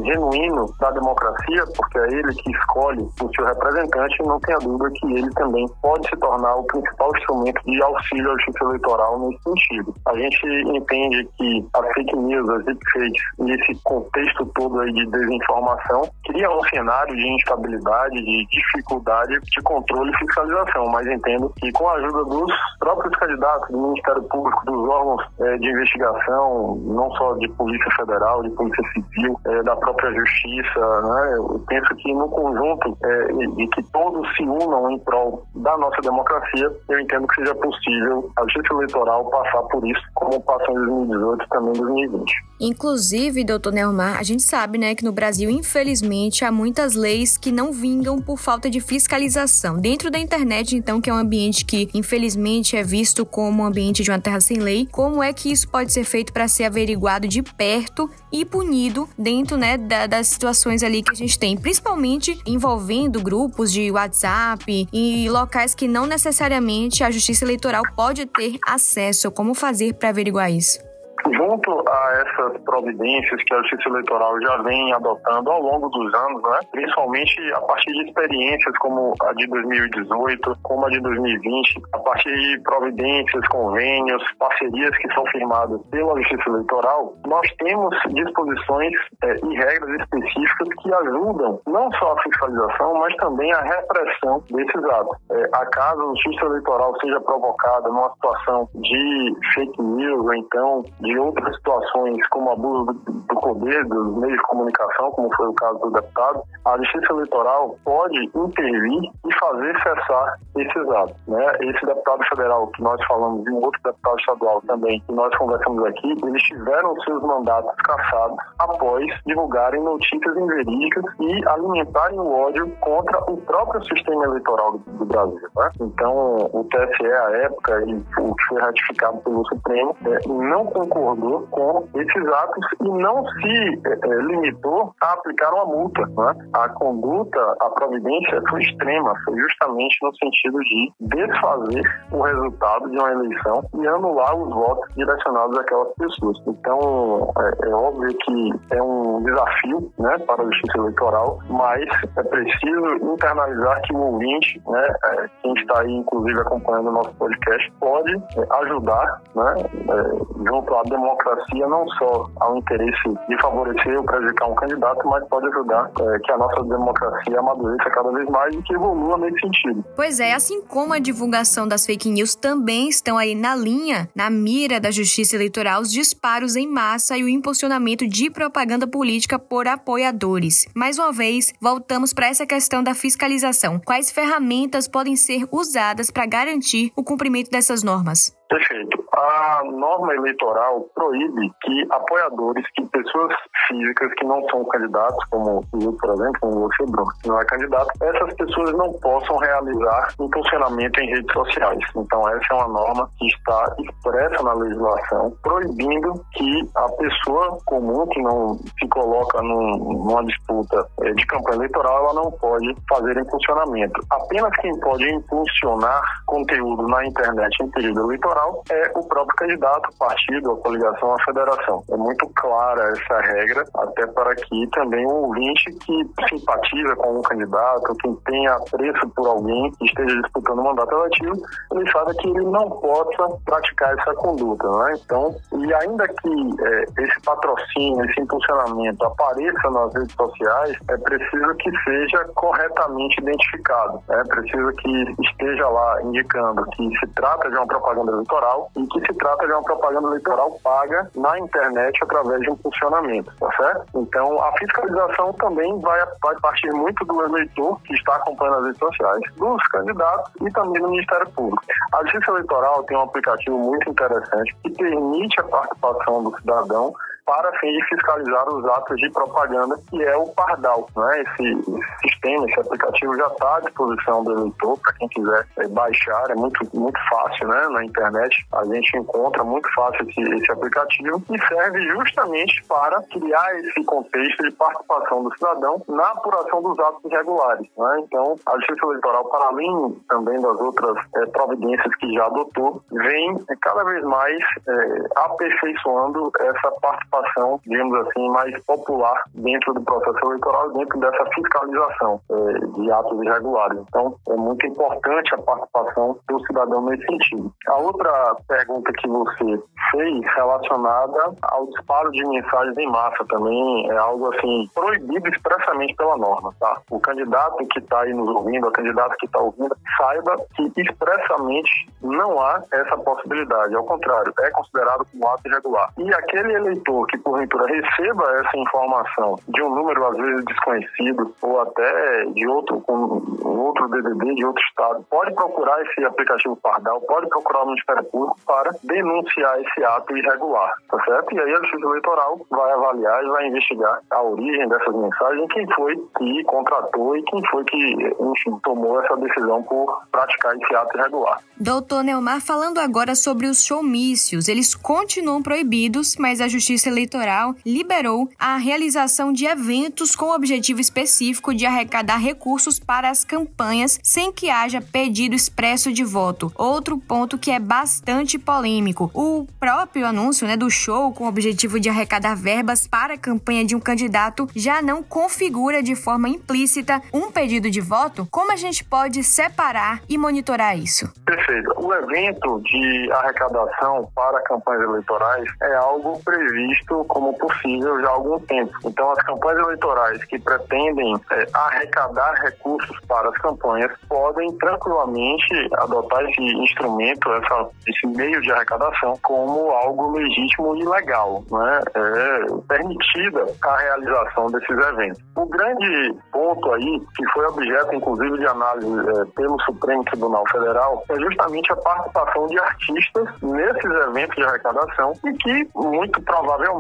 genuíno 0.04 0.74
da 0.80 0.92
democracia, 0.92 1.64
porque 1.76 1.98
é 2.00 2.14
ele 2.14 2.34
que 2.34 2.52
escolhe 2.52 3.02
o 3.02 3.30
seu 3.36 3.46
representante, 3.46 4.24
não 4.24 4.40
tenha 4.42 4.58
dúvida 4.60 4.92
que 4.96 5.14
ele 5.14 5.30
também 5.32 5.66
pode 5.82 6.08
se 6.08 6.16
tornar 6.18 6.56
o 6.56 6.64
principal 6.64 7.12
instrumento 7.16 7.62
de 7.66 7.82
auxílio 7.82 8.32
à 8.32 8.34
justiça 8.34 8.66
eleitoral 8.66 9.20
nesse 9.20 9.44
sentido. 9.44 9.94
A 10.08 10.16
gente 10.16 10.48
entende 10.76 11.30
que 11.38 11.66
as 11.74 11.94
fake 11.94 12.16
news, 12.16 12.50
as 12.50 12.66
deepfakes 12.66 13.24
e 13.40 13.52
esse 13.52 13.84
contexto 13.84 14.46
todo 14.56 14.80
aí 14.80 14.94
de 14.94 15.06
desinformação 15.08 16.10
cria 16.26 16.50
um 16.50 16.64
cenário 16.66 17.16
de 17.16 17.28
instabilidade, 17.36 18.16
de 18.16 18.46
dificuldade 18.48 19.40
de 19.40 19.62
controle 19.64 20.12
e 20.12 20.18
fiscalização, 20.18 20.88
mas 20.90 21.08
entendo 21.08 21.52
que 21.60 21.72
com 21.72 21.88
a 21.88 21.94
ajuda 21.94 22.26
dos 22.26 22.54
próprios 22.80 23.18
candidatos 23.34 23.70
do 23.70 23.78
Ministério 23.82 24.24
Público, 24.24 24.66
dos 24.66 24.90
órgãos 24.90 25.24
é, 25.40 25.58
de 25.58 25.70
investigação, 25.70 26.76
não 26.86 27.12
só 27.12 27.34
de 27.34 27.48
Polícia 27.50 27.92
Federal, 27.98 28.44
de 28.44 28.50
Polícia 28.52 28.84
Civil, 28.94 29.40
é, 29.46 29.64
da 29.64 29.76
própria 29.76 30.14
Justiça, 30.14 31.02
né? 31.02 31.34
Eu 31.36 31.64
penso 31.68 31.96
que 31.96 32.14
no 32.14 32.30
conjunto 32.30 32.98
é, 33.04 33.28
e 33.58 33.68
que 33.70 33.84
todos 33.92 34.28
se 34.36 34.44
unam 34.44 34.92
em 34.92 35.00
prol 35.00 35.46
da 35.56 35.78
nossa 35.78 36.02
democracia, 36.02 36.72
eu 36.90 37.00
entendo 37.00 37.28
que 37.28 37.36
seja 37.36 37.56
possível 37.56 38.30
a 38.38 38.42
Justiça 38.44 38.74
Eleitoral 38.74 39.26
passar 39.30 39.64
por 39.64 39.86
isso, 39.88 40.02
como 40.14 40.42
passou 40.42 40.72
em 40.72 40.86
2018 40.86 41.44
e 41.44 41.50
também 41.50 41.72
em 41.72 41.80
2020. 41.80 42.34
Inclusive, 42.60 43.44
doutor 43.44 43.74
Neomar, 43.74 44.20
a 44.20 44.24
gente 44.24 44.44
sabe, 44.44 44.78
né, 44.78 44.96
que 44.96 45.04
no 45.04 45.12
Brasil, 45.12 45.50
infelizmente, 45.50 46.46
há 46.46 46.52
muitas 46.52 46.96
leis 46.96 47.38
que 47.38 47.52
não 47.52 47.74
vingam 47.74 48.22
por 48.22 48.38
falta 48.38 48.70
de 48.70 48.80
fiscalização. 48.80 49.78
Dentro 49.78 50.10
da 50.10 50.20
internet, 50.20 50.76
então, 50.76 51.02
que 51.02 51.10
é 51.10 51.14
um 51.14 51.18
ambiente 51.18 51.66
que, 51.66 51.90
infelizmente, 51.94 52.78
é 52.78 52.84
visto 52.84 53.23
visto 53.24 53.26
como 53.26 53.64
ambiente 53.64 54.04
de 54.04 54.12
uma 54.12 54.20
terra 54.20 54.40
sem 54.40 54.58
lei, 54.58 54.88
como 54.92 55.24
é 55.24 55.34
que 55.34 55.52
isso 55.52 55.68
pode 55.68 55.92
ser 55.92 56.04
feito 56.04 56.32
para 56.32 56.48
ser 56.48 56.66
averiguado 56.66 57.28
de 57.28 57.42
perto 57.42 58.10
e 58.32 58.46
punido 58.46 59.10
dentro 59.18 59.58
né, 59.58 59.78
da, 59.78 60.08
das 60.08 60.28
situações 60.28 60.84
ali 60.84 61.02
que 61.02 61.12
a 61.12 61.16
gente 61.16 61.38
tem, 61.40 61.58
principalmente 61.58 62.40
envolvendo 62.46 63.22
grupos 63.22 63.72
de 63.72 63.90
WhatsApp 63.92 64.88
e 64.92 65.30
locais 65.30 65.74
que 65.74 65.88
não 65.88 66.06
necessariamente 66.06 67.04
a 67.04 67.12
Justiça 67.12 67.46
Eleitoral 67.46 67.84
pode 67.96 68.26
ter 68.26 68.58
acesso. 68.68 69.32
Como 69.32 69.54
fazer 69.54 69.94
para 69.94 70.10
averiguar 70.10 70.52
isso? 70.52 70.93
Junto 71.32 71.84
a 71.88 72.14
essas 72.14 72.62
providências 72.64 73.42
que 73.44 73.54
a 73.54 73.62
Justiça 73.62 73.90
Eleitoral 73.90 74.42
já 74.42 74.58
vem 74.64 74.94
adotando 74.94 75.52
ao 75.52 75.62
longo 75.62 75.90
dos 75.90 76.14
anos, 76.14 76.42
né, 76.44 76.60
principalmente 76.72 77.54
a 77.54 77.62
partir 77.62 77.92
de 77.94 78.08
experiências 78.08 78.78
como 78.80 79.14
a 79.22 79.34
de 79.34 79.48
2018, 79.48 80.58
como 80.64 80.86
a 80.86 80.90
de 80.90 81.00
2020, 81.00 81.82
a 81.94 82.00
partir 82.00 82.36
de 82.36 82.62
providências, 82.64 83.48
convênios, 83.48 84.24
parcerias 84.40 84.98
que 84.98 85.14
são 85.14 85.26
firmadas 85.28 85.82
pela 85.92 86.18
Justiça 86.22 86.50
Eleitoral, 86.50 87.14
nós 87.26 87.48
temos 87.58 87.96
disposições 88.10 88.94
é, 89.24 89.36
e 89.46 89.56
regras 89.56 90.02
específicas 90.02 90.68
que 90.82 90.94
ajudam 90.94 91.60
não 91.68 91.92
só 91.94 92.14
a 92.14 92.22
fiscalização, 92.22 92.96
mas 92.96 93.16
também 93.16 93.52
a 93.54 93.62
repressão 93.62 94.44
desses 94.52 94.84
atos. 94.86 95.18
É, 95.32 95.50
a 95.54 95.66
caso 95.68 96.02
a 96.02 96.08
Justiça 96.16 96.46
Eleitoral 96.46 96.94
seja 97.00 97.20
provocada 97.22 97.90
numa 97.90 98.12
situação 98.14 98.70
de 98.76 99.34
fake 99.54 99.82
news 99.82 100.26
ou 100.26 100.34
então 100.36 100.84
de 101.00 101.13
de 101.14 101.20
outras 101.20 101.56
situações, 101.56 102.28
como 102.30 102.52
abuso 102.52 102.86
do, 102.86 103.12
do 103.12 103.36
poder 103.40 103.86
dos 103.86 104.18
meios 104.18 104.36
de 104.36 104.44
comunicação, 104.44 105.12
como 105.12 105.34
foi 105.36 105.48
o 105.48 105.54
caso 105.54 105.80
do 105.80 105.92
deputado, 105.92 106.42
a 106.66 106.78
Justiça 106.78 107.14
Eleitoral 107.14 107.76
pode 107.84 108.20
intervir 108.36 109.12
e 109.26 109.34
fazer 109.40 109.74
cessar 109.84 110.40
esses 110.58 110.90
atos. 110.90 111.16
Né? 111.28 111.46
Esse 111.62 111.86
deputado 111.86 112.24
federal 112.30 112.68
que 112.68 112.82
nós 112.82 113.04
falamos 113.06 113.46
e 113.46 113.52
um 113.52 113.58
outro 113.58 113.80
deputado 113.84 114.20
estadual 114.20 114.62
também 114.68 115.00
que 115.02 115.14
nós 115.14 115.36
conversamos 115.38 115.86
aqui, 115.86 116.16
eles 116.24 116.44
tiveram 116.44 117.00
seus 117.02 117.22
mandatos 117.22 117.76
cassados 117.84 118.38
após 118.60 119.06
divulgarem 119.26 119.82
notícias 119.84 120.38
inverídicas 120.38 121.04
e 121.20 121.48
alimentarem 121.48 122.20
o 122.20 122.34
ódio 122.34 122.70
contra 122.82 123.20
o 123.32 123.38
próprio 123.38 123.84
sistema 123.86 124.26
eleitoral 124.26 124.78
do 124.78 125.06
Brasil. 125.06 125.48
Né? 125.58 125.70
Então, 125.82 126.38
o 126.54 126.64
TSE, 126.66 127.06
à 127.06 127.32
época, 127.44 127.84
e 127.88 127.94
o 127.96 128.36
que 128.36 128.44
foi 128.48 128.62
ratificado 128.62 129.18
pelo 129.20 129.46
Supremo, 129.48 129.96
é, 130.06 130.28
não 130.28 130.66
concordou 131.04 131.48
com 131.52 131.88
esses 131.96 132.28
atos 132.28 132.66
e 132.82 132.90
não 132.90 133.24
se 133.26 133.82
é, 133.86 134.10
é 134.10 134.16
limitou 134.24 134.94
a 135.02 135.14
aplicar 135.14 135.54
uma 135.54 135.66
multa. 135.66 136.02
Né? 136.02 136.50
A 136.54 136.70
conduta, 136.70 137.40
a 137.60 137.70
providência 137.72 138.42
foi 138.50 138.62
extrema, 138.62 139.14
foi 139.26 139.38
justamente 139.38 139.98
no 140.02 140.16
sentido 140.16 140.60
de 140.60 140.94
desfazer 141.02 142.06
o 142.12 142.22
resultado 142.22 142.90
de 142.90 142.98
uma 142.98 143.12
eleição 143.12 143.64
e 143.76 143.88
anular 143.88 144.36
os 144.36 144.54
votos 144.54 144.96
direcionados 144.96 145.58
àquelas 145.58 145.94
pessoas. 145.96 146.38
Então, 146.48 147.34
é, 147.38 147.70
é 147.70 147.74
óbvio 147.74 148.18
que 148.18 148.54
é 148.72 148.82
um 148.82 149.22
desafio 149.24 149.92
né, 150.00 150.18
para 150.20 150.42
a 150.42 150.46
justiça 150.46 150.78
eleitoral, 150.78 151.40
mas 151.50 151.84
é 152.18 152.24
preciso 152.24 153.14
internalizar 153.14 153.82
que 153.82 153.94
o 153.94 154.00
ouvinte, 154.00 154.62
né, 154.68 154.88
é, 155.06 155.30
quem 155.42 155.54
está 155.54 155.82
aí 155.82 155.92
inclusive 155.92 156.40
acompanhando 156.40 156.90
o 156.90 156.94
nosso 156.94 157.14
podcast, 157.16 157.72
pode 157.80 158.14
é, 158.16 158.56
ajudar 158.64 159.22
né, 159.36 159.56
é, 159.90 160.50
junto 160.50 160.76
à 160.76 160.84
democracia, 160.94 161.68
não 161.68 161.88
só 161.90 162.30
ao 162.40 162.58
interesse 162.58 163.10
de 163.28 163.42
favorecer 163.42 163.98
ou 163.98 164.04
prejudicar 164.04 164.50
um 164.50 164.56
candidato, 164.56 165.08
mas 165.08 165.28
pode 165.28 165.48
ajudar 165.48 165.92
é, 166.00 166.20
que 166.20 166.32
a 166.32 166.38
nossa 166.38 166.64
democracia 166.64 167.40
amadureça 167.40 167.90
cada 167.90 168.12
vez 168.12 168.30
mais 168.30 168.54
e 168.54 168.62
que 168.62 168.74
evolua 168.74 169.18
nesse 169.18 169.40
sentido. 169.40 169.84
Pois 169.96 170.20
é, 170.20 170.34
assim 170.34 170.62
como 170.62 170.94
a 170.94 171.00
divulgação 171.00 171.68
das 171.68 171.86
fake 171.86 172.10
news 172.10 172.36
também 172.36 172.90
estão 172.90 173.18
aí 173.18 173.36
na 173.36 173.56
linha, 173.56 174.10
na 174.16 174.30
mira 174.30 174.80
da 174.80 174.92
justiça 174.92 175.36
eleitoral, 175.36 175.82
os 175.82 175.92
disparos 175.92 176.56
em 176.56 176.68
massa 176.68 177.18
e 177.18 177.24
o 177.24 177.30
impulsionamento 177.30 178.08
de 178.08 178.30
propaganda 178.30 178.88
política 178.88 179.40
por 179.40 179.68
apoiadores. 179.68 180.66
Mais 180.76 180.98
uma 180.98 181.12
vez, 181.12 181.54
voltamos 181.62 182.14
para 182.14 182.28
essa 182.28 182.46
questão 182.46 182.84
da 182.84 182.94
fiscalização. 182.94 183.80
Quais 183.86 184.12
ferramentas 184.12 184.88
podem 184.88 185.16
ser 185.16 185.48
usadas 185.52 186.12
para 186.12 186.26
garantir 186.26 186.92
o 186.96 187.04
cumprimento 187.04 187.50
dessas 187.50 187.84
normas? 187.84 188.34
Perfeito. 188.50 189.04
A 189.14 189.62
norma 189.64 190.14
eleitoral 190.14 190.86
proíbe 190.94 191.52
que 191.64 191.88
apoiadores, 191.92 192.66
que 192.76 192.86
pessoas 192.88 193.34
físicas 193.68 194.14
que 194.16 194.26
não 194.26 194.48
são 194.50 194.64
candidatos, 194.66 195.26
como 195.32 195.64
eu, 195.82 195.94
por 195.94 196.14
exemplo, 196.14 196.40
como 196.42 196.60
você, 196.68 196.84
Bruno, 196.86 197.12
que 197.22 197.30
não 197.30 197.40
é 197.40 197.46
candidato, 197.46 197.90
essas 198.02 198.34
pessoas 198.36 198.74
não 198.74 198.92
possam 198.94 199.38
realizar 199.38 200.14
funcionamento 200.18 201.00
em 201.02 201.10
redes 201.10 201.32
sociais. 201.32 201.80
Então, 201.96 202.30
essa 202.30 202.46
é 202.52 202.56
uma 202.56 202.68
norma 202.68 203.10
que 203.18 203.26
está 203.28 203.76
expressa 203.80 204.44
na 204.44 204.54
legislação, 204.54 205.34
proibindo 205.42 206.14
que 206.34 206.70
a 206.76 206.90
pessoa 206.90 207.58
comum, 207.66 208.06
que 208.08 208.22
não 208.22 208.58
se 208.80 208.88
coloca 208.90 209.42
num, 209.42 209.78
numa 209.78 210.24
disputa 210.26 210.86
eh, 211.02 211.14
de 211.14 211.26
campanha 211.28 211.58
eleitoral, 211.58 211.98
ela 211.98 212.14
não 212.14 212.32
pode 212.32 212.76
fazer 212.90 213.18
em 213.18 213.30
funcionamento. 213.30 214.02
Apenas 214.12 214.52
quem 214.58 214.78
pode 214.80 215.10
impulsionar 215.10 216.02
conteúdo 216.26 216.88
na 216.88 217.06
internet 217.06 217.56
em 217.62 217.72
período 217.72 218.02
eleitoral 218.02 218.33
é 218.70 218.92
o 218.96 219.04
próprio 219.04 219.36
candidato, 219.36 219.90
o 219.90 219.98
partido, 219.98 220.52
a 220.52 220.58
coligação, 220.58 221.14
a 221.14 221.24
federação. 221.24 221.84
É 221.90 221.98
muito 221.98 222.28
clara 222.36 222.92
essa 222.92 223.20
regra, 223.22 223.66
até 223.76 224.08
para 224.08 224.36
que 224.36 224.68
também 224.72 225.06
o 225.06 225.28
ouvinte 225.28 225.72
que 225.74 226.04
simpatiza 226.30 226.96
com 226.98 227.20
um 227.20 227.22
candidato, 227.22 227.96
quem 228.02 228.16
tenha 228.26 228.54
apreço 228.54 229.10
por 229.16 229.28
alguém 229.28 229.72
que 229.72 229.86
esteja 229.86 230.22
disputando 230.22 230.60
um 230.60 230.64
mandato 230.64 230.96
eletivo, 230.96 231.36
ele 231.74 231.92
saiba 231.92 232.14
que 232.16 232.30
ele 232.30 232.46
não 232.46 232.70
possa 232.70 233.38
praticar 233.46 233.98
essa 233.98 234.14
conduta. 234.16 234.70
Né? 234.70 234.96
Então, 235.04 235.36
e 235.60 235.74
ainda 235.74 236.08
que 236.08 236.64
é, 236.64 237.04
esse 237.04 237.22
patrocínio, 237.22 238.06
esse 238.06 238.22
impulsionamento 238.22 239.06
apareça 239.06 239.70
nas 239.70 239.94
redes 239.94 240.16
sociais, 240.16 240.78
é 240.90 240.98
preciso 240.98 241.56
que 241.56 241.72
seja 241.84 242.26
corretamente 242.36 243.22
identificado. 243.22 244.02
É 244.10 244.18
né? 244.18 244.24
preciso 244.28 244.72
que 244.78 245.16
esteja 245.22 245.68
lá 245.68 246.02
indicando 246.04 246.64
que 246.72 246.90
se 246.98 247.08
trata 247.16 247.50
de 247.50 247.56
uma 247.56 247.68
propaganda 247.68 248.23
eleitoral 248.24 248.72
e 248.78 248.88
que 248.88 249.00
se 249.02 249.14
trata 249.18 249.46
de 249.46 249.54
uma 249.54 249.64
propaganda 249.64 250.08
eleitoral 250.08 250.58
paga 250.64 251.10
na 251.16 251.38
internet 251.40 252.00
através 252.04 252.42
de 252.42 252.52
um 252.52 252.58
funcionamento, 252.58 253.32
tá 253.40 253.50
certo? 253.58 253.86
Então, 253.96 254.42
a 254.42 254.52
fiscalização 254.58 255.34
também 255.34 255.80
vai, 255.80 256.00
vai 256.22 256.36
partir 256.42 256.72
muito 256.72 257.06
do 257.06 257.24
eleitor 257.24 257.80
que 257.82 257.94
está 257.94 258.16
acompanhando 258.16 258.60
as 258.60 258.66
redes 258.66 258.80
sociais, 258.80 259.22
dos 259.38 259.68
candidatos 259.68 260.32
e 260.42 260.52
também 260.52 260.82
do 260.82 260.90
Ministério 260.90 261.30
Público. 261.32 261.64
A 261.94 262.02
Justiça 262.04 262.32
Eleitoral 262.32 262.84
tem 262.84 262.98
um 262.98 263.02
aplicativo 263.02 263.58
muito 263.58 263.90
interessante 263.90 264.56
que 264.64 264.72
permite 264.72 265.40
a 265.40 265.44
participação 265.44 266.24
do 266.24 266.38
cidadão 266.38 266.94
para 267.26 267.52
fim 267.60 267.72
de 267.72 267.86
fiscalizar 267.86 268.48
os 268.50 268.66
atos 268.66 268.98
de 268.98 269.10
propaganda, 269.12 269.76
que 269.90 270.04
é 270.04 270.16
o 270.18 270.28
Pardal. 270.30 270.88
Né? 270.96 271.22
Esse, 271.22 271.52
esse 271.52 272.10
sistema, 272.10 272.46
esse 272.50 272.60
aplicativo 272.60 273.16
já 273.16 273.28
está 273.28 273.58
à 273.58 273.60
disposição 273.62 274.24
do 274.24 274.32
eleitor, 274.34 274.78
para 274.80 274.94
quem 274.94 275.08
quiser 275.10 275.48
é, 275.60 275.68
baixar, 275.68 276.30
é 276.30 276.36
muito, 276.36 276.60
muito 276.74 277.00
fácil 277.10 277.48
né? 277.48 277.68
na 277.70 277.86
internet. 277.86 278.46
A 278.54 278.66
gente 278.66 278.98
encontra 278.98 279.44
muito 279.44 279.68
fácil 279.74 280.08
esse, 280.10 280.22
esse 280.22 280.52
aplicativo 280.52 281.24
e 281.32 281.48
serve 281.48 281.82
justamente 281.90 282.64
para 282.66 283.02
criar 283.04 283.56
esse 283.60 283.84
contexto 283.86 284.44
de 284.44 284.52
participação 284.52 285.24
do 285.24 285.34
cidadão 285.36 285.82
na 285.88 286.08
apuração 286.10 286.62
dos 286.62 286.80
atos 286.80 287.12
irregulares. 287.12 287.68
Né? 287.78 288.04
Então, 288.04 288.36
a 288.46 288.56
Justiça 288.58 288.86
Eleitoral, 288.86 289.26
para 289.30 289.48
além 289.48 290.02
também 290.10 290.40
das 290.42 290.60
outras 290.60 290.98
é, 291.16 291.26
providências 291.28 291.96
que 291.96 292.14
já 292.14 292.26
adotou, 292.26 292.82
vem 292.92 293.36
é, 293.50 293.56
cada 293.62 293.84
vez 293.84 294.04
mais 294.04 294.38
é, 294.68 295.04
aperfeiçoando 295.16 296.32
essa 296.40 296.72
participação 296.82 297.13
participação, 297.14 297.60
digamos 297.66 298.08
assim, 298.08 298.30
mais 298.30 298.64
popular 298.66 299.24
dentro 299.36 299.74
do 299.74 299.82
processo 299.82 300.18
eleitoral, 300.26 300.72
dentro 300.72 301.00
dessa 301.00 301.26
fiscalização 301.36 302.20
é, 302.32 302.82
de 302.82 302.92
atos 302.92 303.22
irregulares. 303.22 303.80
Então, 303.88 304.16
é 304.30 304.36
muito 304.36 304.66
importante 304.66 305.36
a 305.36 305.38
participação 305.40 306.18
do 306.28 306.46
cidadão 306.48 306.82
nesse 306.86 307.06
sentido. 307.06 307.52
A 307.68 307.78
outra 307.78 308.36
pergunta 308.48 308.92
que 308.94 309.08
você 309.08 309.64
fez 309.92 310.26
relacionada 310.36 311.34
ao 311.44 311.68
disparo 311.68 312.12
de 312.12 312.28
mensagens 312.28 312.78
em 312.78 312.90
massa 312.90 313.24
também 313.30 313.92
é 313.92 313.98
algo 313.98 314.34
assim 314.34 314.70
proibido 314.74 315.30
expressamente 315.30 315.96
pela 315.96 316.18
norma, 316.18 316.54
tá? 316.60 316.82
O 316.90 317.00
candidato 317.00 317.58
que 317.68 317.80
está 317.80 318.02
aí 318.02 318.14
nos 318.14 318.28
ouvindo, 318.30 318.68
a 318.68 318.72
candidata 318.72 319.16
que 319.20 319.26
está 319.26 319.40
ouvindo, 319.40 319.76
saiba 319.98 320.38
que 320.56 320.72
expressamente 320.78 321.70
não 322.02 322.40
há 322.42 322.62
essa 322.72 322.98
possibilidade. 322.98 323.76
Ao 323.76 323.84
contrário, 323.84 324.34
é 324.40 324.50
considerado 324.52 325.06
como 325.12 325.28
ato 325.28 325.48
irregular. 325.48 325.92
E 325.98 326.14
aquele 326.14 326.54
eleitor 326.54 327.03
que 327.06 327.18
porventura 327.18 327.66
receba 327.68 328.24
essa 328.40 328.58
informação 328.58 329.36
de 329.48 329.62
um 329.64 329.70
número 329.70 330.06
às 330.06 330.18
vezes 330.18 330.46
desconhecido 330.46 331.34
ou 331.42 331.62
até 331.62 332.26
de 332.26 332.48
outro 332.48 332.82
com 332.82 333.22
outro 333.64 333.88
DDD 333.90 334.36
de 334.36 334.46
outro 334.46 334.64
estado, 334.64 335.06
pode 335.10 335.34
procurar 335.34 335.82
esse 335.82 336.04
aplicativo 336.06 336.56
Pardal, 336.58 337.02
pode 337.02 337.28
procurar 337.30 337.64
o 337.64 337.68
Ministério 337.68 338.04
Público 338.06 338.38
para 338.46 338.72
denunciar 338.84 339.60
esse 339.62 339.84
ato 339.84 340.16
irregular, 340.16 340.74
tá 340.90 341.04
certo? 341.06 341.34
E 341.34 341.40
aí 341.40 341.52
a 341.52 341.60
Justiça 341.62 341.86
Eleitoral 341.86 342.40
vai 342.50 342.72
avaliar 342.72 343.24
e 343.24 343.28
vai 343.28 343.48
investigar 343.48 344.00
a 344.12 344.24
origem 344.24 344.68
dessas 344.68 344.96
mensagens, 344.96 345.54
quem 345.54 345.68
foi 345.74 345.96
que 346.18 346.44
contratou 346.44 347.18
e 347.18 347.24
quem 347.24 347.42
foi 347.50 347.64
que, 347.66 348.16
enfim, 348.20 348.60
tomou 348.64 349.02
essa 349.02 349.16
decisão 349.18 349.64
por 349.64 350.04
praticar 350.12 350.56
esse 350.56 350.76
ato 350.76 350.98
irregular. 350.98 351.40
Doutor 351.60 352.04
Neomar, 352.04 352.42
falando 352.42 352.80
agora 352.80 353.16
sobre 353.16 353.48
os 353.48 353.64
showmícios, 353.64 354.48
eles 354.48 354.76
continuam 354.76 355.42
proibidos, 355.42 356.16
mas 356.18 356.42
a 356.42 356.48
Justiça 356.48 356.90
Eleitoral 356.94 357.56
liberou 357.66 358.30
a 358.40 358.56
realização 358.56 359.34
de 359.34 359.46
eventos 359.46 360.16
com 360.16 360.26
o 360.26 360.36
objetivo 360.36 360.80
específico 360.80 361.54
de 361.54 361.66
arrecadar 361.66 362.18
recursos 362.18 362.80
para 362.80 363.10
as 363.10 363.26
campanhas 363.26 364.00
sem 364.04 364.32
que 364.32 364.50
haja 364.50 364.80
pedido 364.80 365.36
expresso 365.36 365.92
de 365.92 366.04
voto. 366.04 366.52
Outro 366.56 367.00
ponto 367.00 367.38
que 367.38 367.50
é 367.50 367.60
bastante 367.60 368.38
polêmico. 368.38 369.10
O 369.14 369.48
próprio 369.60 370.06
anúncio 370.06 370.46
né, 370.46 370.56
do 370.56 370.70
show 370.70 371.12
com 371.12 371.24
o 371.24 371.28
objetivo 371.28 371.80
de 371.80 371.90
arrecadar 371.90 372.36
verbas 372.36 372.86
para 372.86 373.16
a 373.16 373.18
campanha 373.18 373.66
de 373.66 373.76
um 373.76 373.80
candidato 373.80 374.48
já 374.56 374.82
não 374.82 375.02
configura 375.02 375.82
de 375.82 375.96
forma 375.96 376.30
implícita 376.30 377.02
um 377.12 377.32
pedido 377.32 377.72
de 377.72 377.82
voto? 377.82 378.28
Como 378.30 378.52
a 378.52 378.56
gente 378.56 378.84
pode 378.84 379.24
separar 379.24 380.02
e 380.08 380.18
monitorar 380.18 380.78
isso? 380.78 381.12
Perfeito. 381.26 381.74
O 381.78 381.92
evento 381.92 382.62
de 382.62 383.12
arrecadação 383.12 384.08
para 384.14 384.42
campanhas 384.44 384.84
eleitorais 384.84 385.50
é 385.62 385.76
algo 385.76 386.22
previsto 386.24 386.83
visto 386.84 387.06
como 387.06 387.34
possível 387.38 388.02
já 388.02 388.08
há 388.08 388.12
algum 388.12 388.40
tempo. 388.40 388.72
Então, 388.86 389.12
as 389.12 389.24
campanhas 389.26 389.60
eleitorais 389.64 390.24
que 390.26 390.40
pretendem 390.40 391.16
é, 391.32 391.48
arrecadar 391.54 392.34
recursos 392.42 392.98
para 393.08 393.30
as 393.30 393.38
campanhas 393.38 393.92
podem 394.08 394.52
tranquilamente 394.58 395.70
adotar 395.78 396.24
esse 396.26 396.42
instrumento, 396.42 397.32
essa, 397.34 397.70
esse 397.88 398.08
meio 398.08 398.42
de 398.42 398.52
arrecadação, 398.52 399.18
como 399.24 399.72
algo 399.72 400.12
legítimo 400.12 400.76
e 400.76 400.86
legal, 400.86 401.44
né? 401.52 401.82
É 401.96 402.34
permitida 402.68 403.46
a 403.64 403.78
realização 403.78 404.48
desses 404.48 404.70
eventos. 404.70 405.24
O 405.36 405.46
grande 405.46 406.16
ponto 406.32 406.74
aí, 406.74 407.02
que 407.16 407.26
foi 407.30 407.46
objeto 407.46 407.96
inclusive 407.96 408.38
de 408.38 408.48
análise 408.48 408.88
é, 408.88 409.26
pelo 409.36 409.60
Supremo 409.62 410.04
Tribunal 410.06 410.44
Federal, 410.52 411.04
é 411.10 411.16
justamente 411.16 411.72
a 411.72 411.76
participação 411.78 412.48
de 412.48 412.60
artistas 412.60 413.30
nesses 413.42 413.92
eventos 414.08 414.36
de 414.36 414.44
arrecadação 414.44 415.14
e 415.26 415.34
que 415.34 415.70
muito 415.76 416.22
provavelmente 416.22 416.73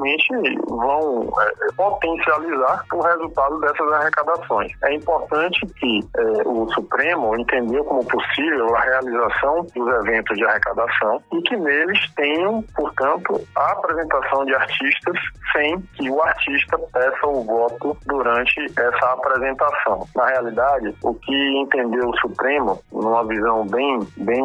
vão 0.67 1.29
é, 1.39 1.73
potencializar 1.75 2.85
o 2.93 3.01
resultado 3.01 3.59
dessas 3.59 3.91
arrecadações. 3.93 4.71
É 4.83 4.93
importante 4.93 5.65
que 5.79 5.99
é, 6.17 6.47
o 6.47 6.67
Supremo 6.73 7.35
entendeu 7.37 7.83
como 7.85 8.05
possível 8.05 8.75
a 8.75 8.81
realização 8.81 9.65
dos 9.75 9.93
eventos 10.05 10.37
de 10.37 10.45
arrecadação 10.45 11.21
e 11.33 11.41
que 11.41 11.55
neles 11.55 12.13
tenham, 12.15 12.63
portanto, 12.75 13.39
a 13.55 13.71
apresentação 13.71 14.45
de 14.45 14.55
artistas 14.55 15.15
sem 15.51 15.79
que 15.95 16.09
o 16.09 16.21
artista 16.21 16.77
peça 16.91 17.27
o 17.27 17.43
voto 17.43 17.97
durante 18.05 18.59
essa 18.77 19.13
apresentação. 19.13 20.07
Na 20.15 20.25
realidade, 20.27 20.95
o 21.03 21.13
que 21.13 21.57
entendeu 21.57 22.09
o 22.09 22.17
Supremo, 22.17 22.81
numa 22.91 23.25
visão 23.25 23.65
bem, 23.67 23.99
bem 24.17 24.43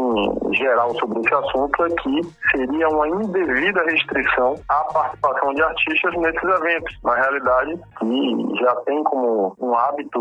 geral 0.53 0.95
sobre 0.97 1.21
esse 1.21 1.35
assunto, 1.35 1.85
é 1.85 1.89
que 1.89 2.21
seria 2.51 2.89
uma 2.89 3.09
indevida 3.09 3.83
restrição 3.85 4.55
à 4.69 4.85
participação 4.93 5.38
de 5.55 5.63
artistas 5.63 6.15
nesses 6.17 6.43
eventos. 6.43 6.99
Na 7.03 7.15
realidade, 7.15 7.81
que 7.99 8.57
já 8.61 8.75
tem 8.87 9.03
como 9.05 9.55
um 9.61 9.75
hábito 9.75 10.19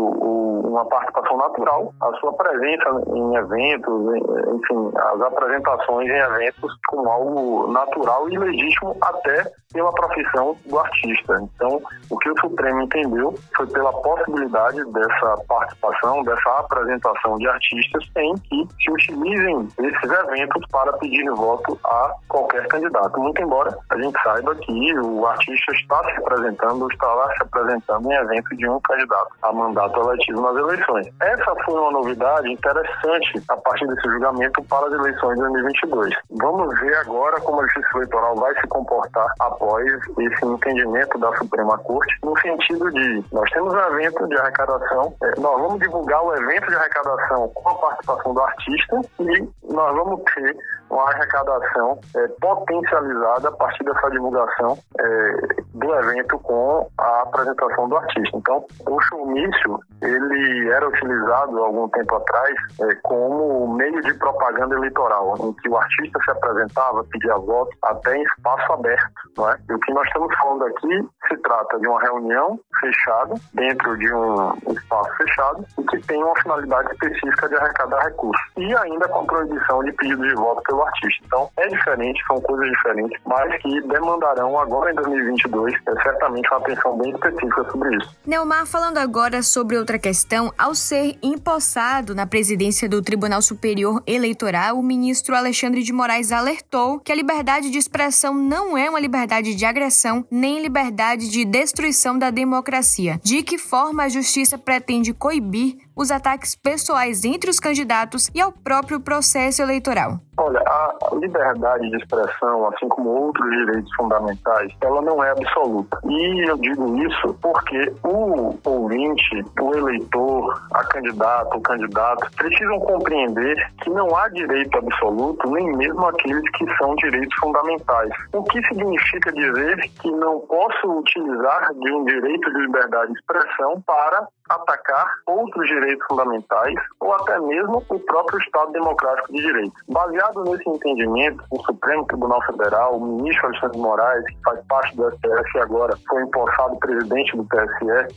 uma 0.68 0.84
participação 0.86 1.36
natural, 1.36 1.92
a 2.00 2.12
sua 2.14 2.32
presença 2.34 3.02
em 3.08 3.34
eventos, 3.36 4.16
enfim, 4.54 4.90
as 4.96 5.20
apresentações 5.22 6.08
em 6.08 6.18
eventos 6.18 6.72
como 6.88 7.08
algo 7.08 7.72
natural 7.72 8.28
e 8.28 8.38
legítimo 8.38 8.96
até 9.00 9.50
pela 9.72 9.92
profissão 9.92 10.56
do 10.66 10.78
artista. 10.78 11.40
Então, 11.42 11.80
o 12.10 12.18
que 12.18 12.30
o 12.30 12.40
Supremo 12.40 12.82
entendeu 12.82 13.34
foi 13.56 13.66
pela 13.66 13.92
possibilidade 13.92 14.82
dessa 14.92 15.34
participação, 15.46 16.22
dessa 16.22 16.50
apresentação 16.58 17.36
de 17.36 17.48
artistas 17.48 18.04
em 18.16 18.34
que 18.34 18.66
se 18.82 18.90
utilizem 18.90 19.68
esses 19.78 20.10
eventos 20.10 20.66
para 20.70 20.92
pedir 20.94 21.30
voto 21.32 21.78
a 21.84 22.14
qualquer 22.28 22.66
candidato. 22.68 23.20
Muito 23.20 23.42
embora 23.42 23.76
a 23.90 24.00
gente 24.00 24.22
saiba 24.22 24.54
que 24.54 24.98
o 24.98 25.07
artista 25.26 25.72
está 25.72 26.02
se 26.04 26.18
apresentando, 26.18 26.88
estará 26.90 27.28
se 27.34 27.42
apresentando 27.42 28.10
em 28.10 28.14
evento 28.14 28.56
de 28.56 28.68
um 28.68 28.80
candidato 28.80 29.28
a 29.42 29.52
mandato 29.52 30.00
eletivo 30.00 30.40
nas 30.40 30.56
eleições. 30.56 31.08
Essa 31.20 31.54
foi 31.64 31.80
uma 31.80 31.92
novidade 31.92 32.50
interessante 32.50 33.42
a 33.48 33.56
partir 33.56 33.86
desse 33.86 34.08
julgamento 34.08 34.62
para 34.64 34.86
as 34.86 34.92
eleições 34.92 35.34
de 35.34 35.40
2022. 35.40 36.14
Vamos 36.30 36.80
ver 36.80 36.96
agora 36.96 37.40
como 37.40 37.60
a 37.60 37.64
Justiça 37.64 37.88
Eleitoral 37.96 38.34
vai 38.36 38.54
se 38.54 38.66
comportar 38.68 39.28
após 39.40 39.86
esse 40.18 40.44
entendimento 40.44 41.18
da 41.18 41.36
Suprema 41.36 41.78
Corte, 41.78 42.14
no 42.22 42.38
sentido 42.40 42.90
de 42.90 43.24
nós 43.32 43.50
temos 43.50 43.72
um 43.72 43.78
evento 43.78 44.26
de 44.28 44.38
arrecadação, 44.38 45.14
é, 45.22 45.40
nós 45.40 45.60
vamos 45.60 45.78
divulgar 45.80 46.22
o 46.24 46.34
evento 46.34 46.68
de 46.68 46.74
arrecadação 46.74 47.48
com 47.54 47.68
a 47.68 47.74
participação 47.74 48.34
do 48.34 48.40
artista 48.40 49.00
e 49.20 49.48
nós 49.72 49.94
vamos 49.94 50.22
ter 50.34 50.56
uma 50.90 51.04
arrecadação 51.10 52.00
é, 52.16 52.28
potencializada 52.40 53.48
a 53.48 53.52
partir 53.52 53.84
dessa 53.84 54.10
divulgação 54.10 54.78
é, 54.98 55.36
do 55.74 55.94
evento 55.94 56.38
com 56.40 56.88
a 56.98 57.22
apresentação 57.22 57.88
do 57.88 57.96
artista. 57.96 58.36
Então, 58.36 58.64
o 58.86 59.00
showmício, 59.02 59.78
ele 60.02 60.70
era 60.70 60.88
utilizado 60.88 61.58
algum 61.58 61.88
tempo 61.88 62.14
atrás 62.16 62.54
é, 62.80 62.94
como 63.02 63.74
meio 63.74 64.00
de 64.02 64.14
propaganda 64.14 64.74
eleitoral, 64.76 65.34
em 65.40 65.52
que 65.54 65.68
o 65.68 65.76
artista 65.76 66.18
se 66.24 66.30
apresentava, 66.30 67.04
pedia 67.04 67.36
voto 67.36 67.70
até 67.82 68.16
em 68.16 68.22
espaço 68.22 68.72
aberto, 68.72 69.12
não 69.36 69.50
é? 69.50 69.58
E 69.68 69.74
o 69.74 69.78
que 69.80 69.92
nós 69.92 70.06
estamos 70.06 70.34
falando 70.38 70.64
aqui 70.66 71.08
se 71.28 71.36
trata 71.38 71.78
de 71.78 71.86
uma 71.86 72.00
reunião 72.00 72.58
fechada, 72.80 73.34
dentro 73.54 73.96
de 73.98 74.12
um 74.14 74.52
espaço 74.72 75.10
fechado, 75.16 75.64
e 75.78 75.82
que 75.84 76.06
tem 76.06 76.22
uma 76.22 76.34
finalidade 76.40 76.92
específica 76.92 77.48
de 77.48 77.56
arrecadar 77.56 78.04
recursos. 78.04 78.42
E 78.56 78.74
ainda 78.76 79.08
com 79.08 79.26
proibição 79.26 79.82
de 79.84 79.92
pedido 79.92 80.26
de 80.26 80.34
voto 80.34 80.62
pelo 80.62 80.77
artista. 80.82 81.24
Então, 81.26 81.50
é 81.58 81.68
diferente, 81.68 82.22
são 82.26 82.40
coisas 82.40 82.68
diferentes, 82.68 83.20
mas 83.26 83.62
que 83.62 83.80
demandarão 83.82 84.58
agora 84.58 84.92
em 84.92 84.94
2022 84.94 85.74
é, 85.74 86.02
certamente 86.02 86.48
uma 86.50 86.58
atenção 86.58 86.98
bem 86.98 87.10
específica 87.12 87.64
sobre 87.70 87.96
isso. 87.96 88.16
Neumar, 88.26 88.66
falando 88.66 88.98
agora 88.98 89.42
sobre 89.42 89.76
outra 89.76 89.98
questão, 89.98 90.52
ao 90.58 90.74
ser 90.74 91.16
empossado 91.22 92.14
na 92.14 92.26
presidência 92.26 92.88
do 92.88 93.02
Tribunal 93.02 93.42
Superior 93.42 94.02
Eleitoral, 94.06 94.78
o 94.78 94.82
ministro 94.82 95.34
Alexandre 95.34 95.82
de 95.82 95.92
Moraes 95.92 96.32
alertou 96.32 97.00
que 97.00 97.12
a 97.12 97.14
liberdade 97.14 97.70
de 97.70 97.78
expressão 97.78 98.34
não 98.34 98.76
é 98.76 98.88
uma 98.88 99.00
liberdade 99.00 99.54
de 99.54 99.64
agressão 99.64 100.24
nem 100.30 100.60
liberdade 100.60 101.28
de 101.30 101.44
destruição 101.44 102.18
da 102.18 102.30
democracia. 102.30 103.20
De 103.22 103.42
que 103.42 103.58
forma 103.58 104.04
a 104.04 104.08
justiça 104.08 104.58
pretende 104.58 105.12
coibir 105.12 105.76
os 105.98 106.12
ataques 106.12 106.54
pessoais 106.54 107.24
entre 107.24 107.50
os 107.50 107.58
candidatos 107.58 108.30
e 108.32 108.40
ao 108.40 108.52
próprio 108.52 109.00
processo 109.00 109.60
eleitoral? 109.60 110.20
Olha, 110.40 110.60
a 110.60 110.96
liberdade 111.14 111.90
de 111.90 111.96
expressão, 111.96 112.68
assim 112.68 112.88
como 112.88 113.08
outros 113.08 113.50
direitos 113.50 113.92
fundamentais, 113.96 114.72
ela 114.80 115.02
não 115.02 115.22
é 115.24 115.30
absoluta. 115.30 115.98
E 116.08 116.48
eu 116.48 116.56
digo 116.58 116.96
isso 117.04 117.34
porque 117.42 117.92
o 118.04 118.54
ouvinte, 118.64 119.44
o 119.60 119.74
eleitor, 119.74 120.62
a 120.72 120.84
candidata, 120.84 121.56
o 121.56 121.60
candidato, 121.60 122.30
precisam 122.36 122.78
compreender 122.78 123.56
que 123.82 123.90
não 123.90 124.14
há 124.14 124.28
direito 124.28 124.78
absoluto, 124.78 125.50
nem 125.50 125.76
mesmo 125.76 126.06
aqueles 126.06 126.48
que 126.52 126.76
são 126.76 126.94
direitos 126.94 127.36
fundamentais. 127.40 128.10
O 128.32 128.44
que 128.44 128.62
significa 128.68 129.32
dizer 129.32 129.90
que 130.00 130.10
não 130.12 130.38
posso 130.40 131.00
utilizar 131.00 131.74
de 131.74 131.92
um 131.92 132.04
direito 132.04 132.52
de 132.52 132.60
liberdade 132.60 133.12
de 133.12 133.18
expressão 133.18 133.82
para 133.84 134.28
atacar 134.48 135.06
outros 135.26 135.66
direitos 135.66 136.06
fundamentais 136.06 136.74
ou 137.00 137.12
até 137.14 137.38
mesmo 137.40 137.84
o 137.88 137.98
próprio 138.00 138.38
Estado 138.40 138.72
Democrático 138.72 139.32
de 139.32 139.42
Direito. 139.42 139.72
Baseado 139.88 140.44
nesse 140.44 140.68
entendimento, 140.68 141.44
o 141.50 141.62
Supremo 141.64 142.06
Tribunal 142.06 142.42
Federal, 142.42 142.96
o 142.96 143.04
ministro 143.04 143.46
Alexandre 143.46 143.78
Moraes, 143.78 144.24
que 144.26 144.38
faz 144.44 144.60
parte 144.68 144.96
do 144.96 145.10
STF 145.10 145.58
agora 145.60 145.94
foi 146.08 146.22
empossado 146.22 146.78
presidente 146.78 147.36
do 147.36 147.44
TSE, 147.44 148.14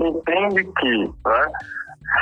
entende 0.00 0.64
que 0.64 1.04
né, 1.26 1.46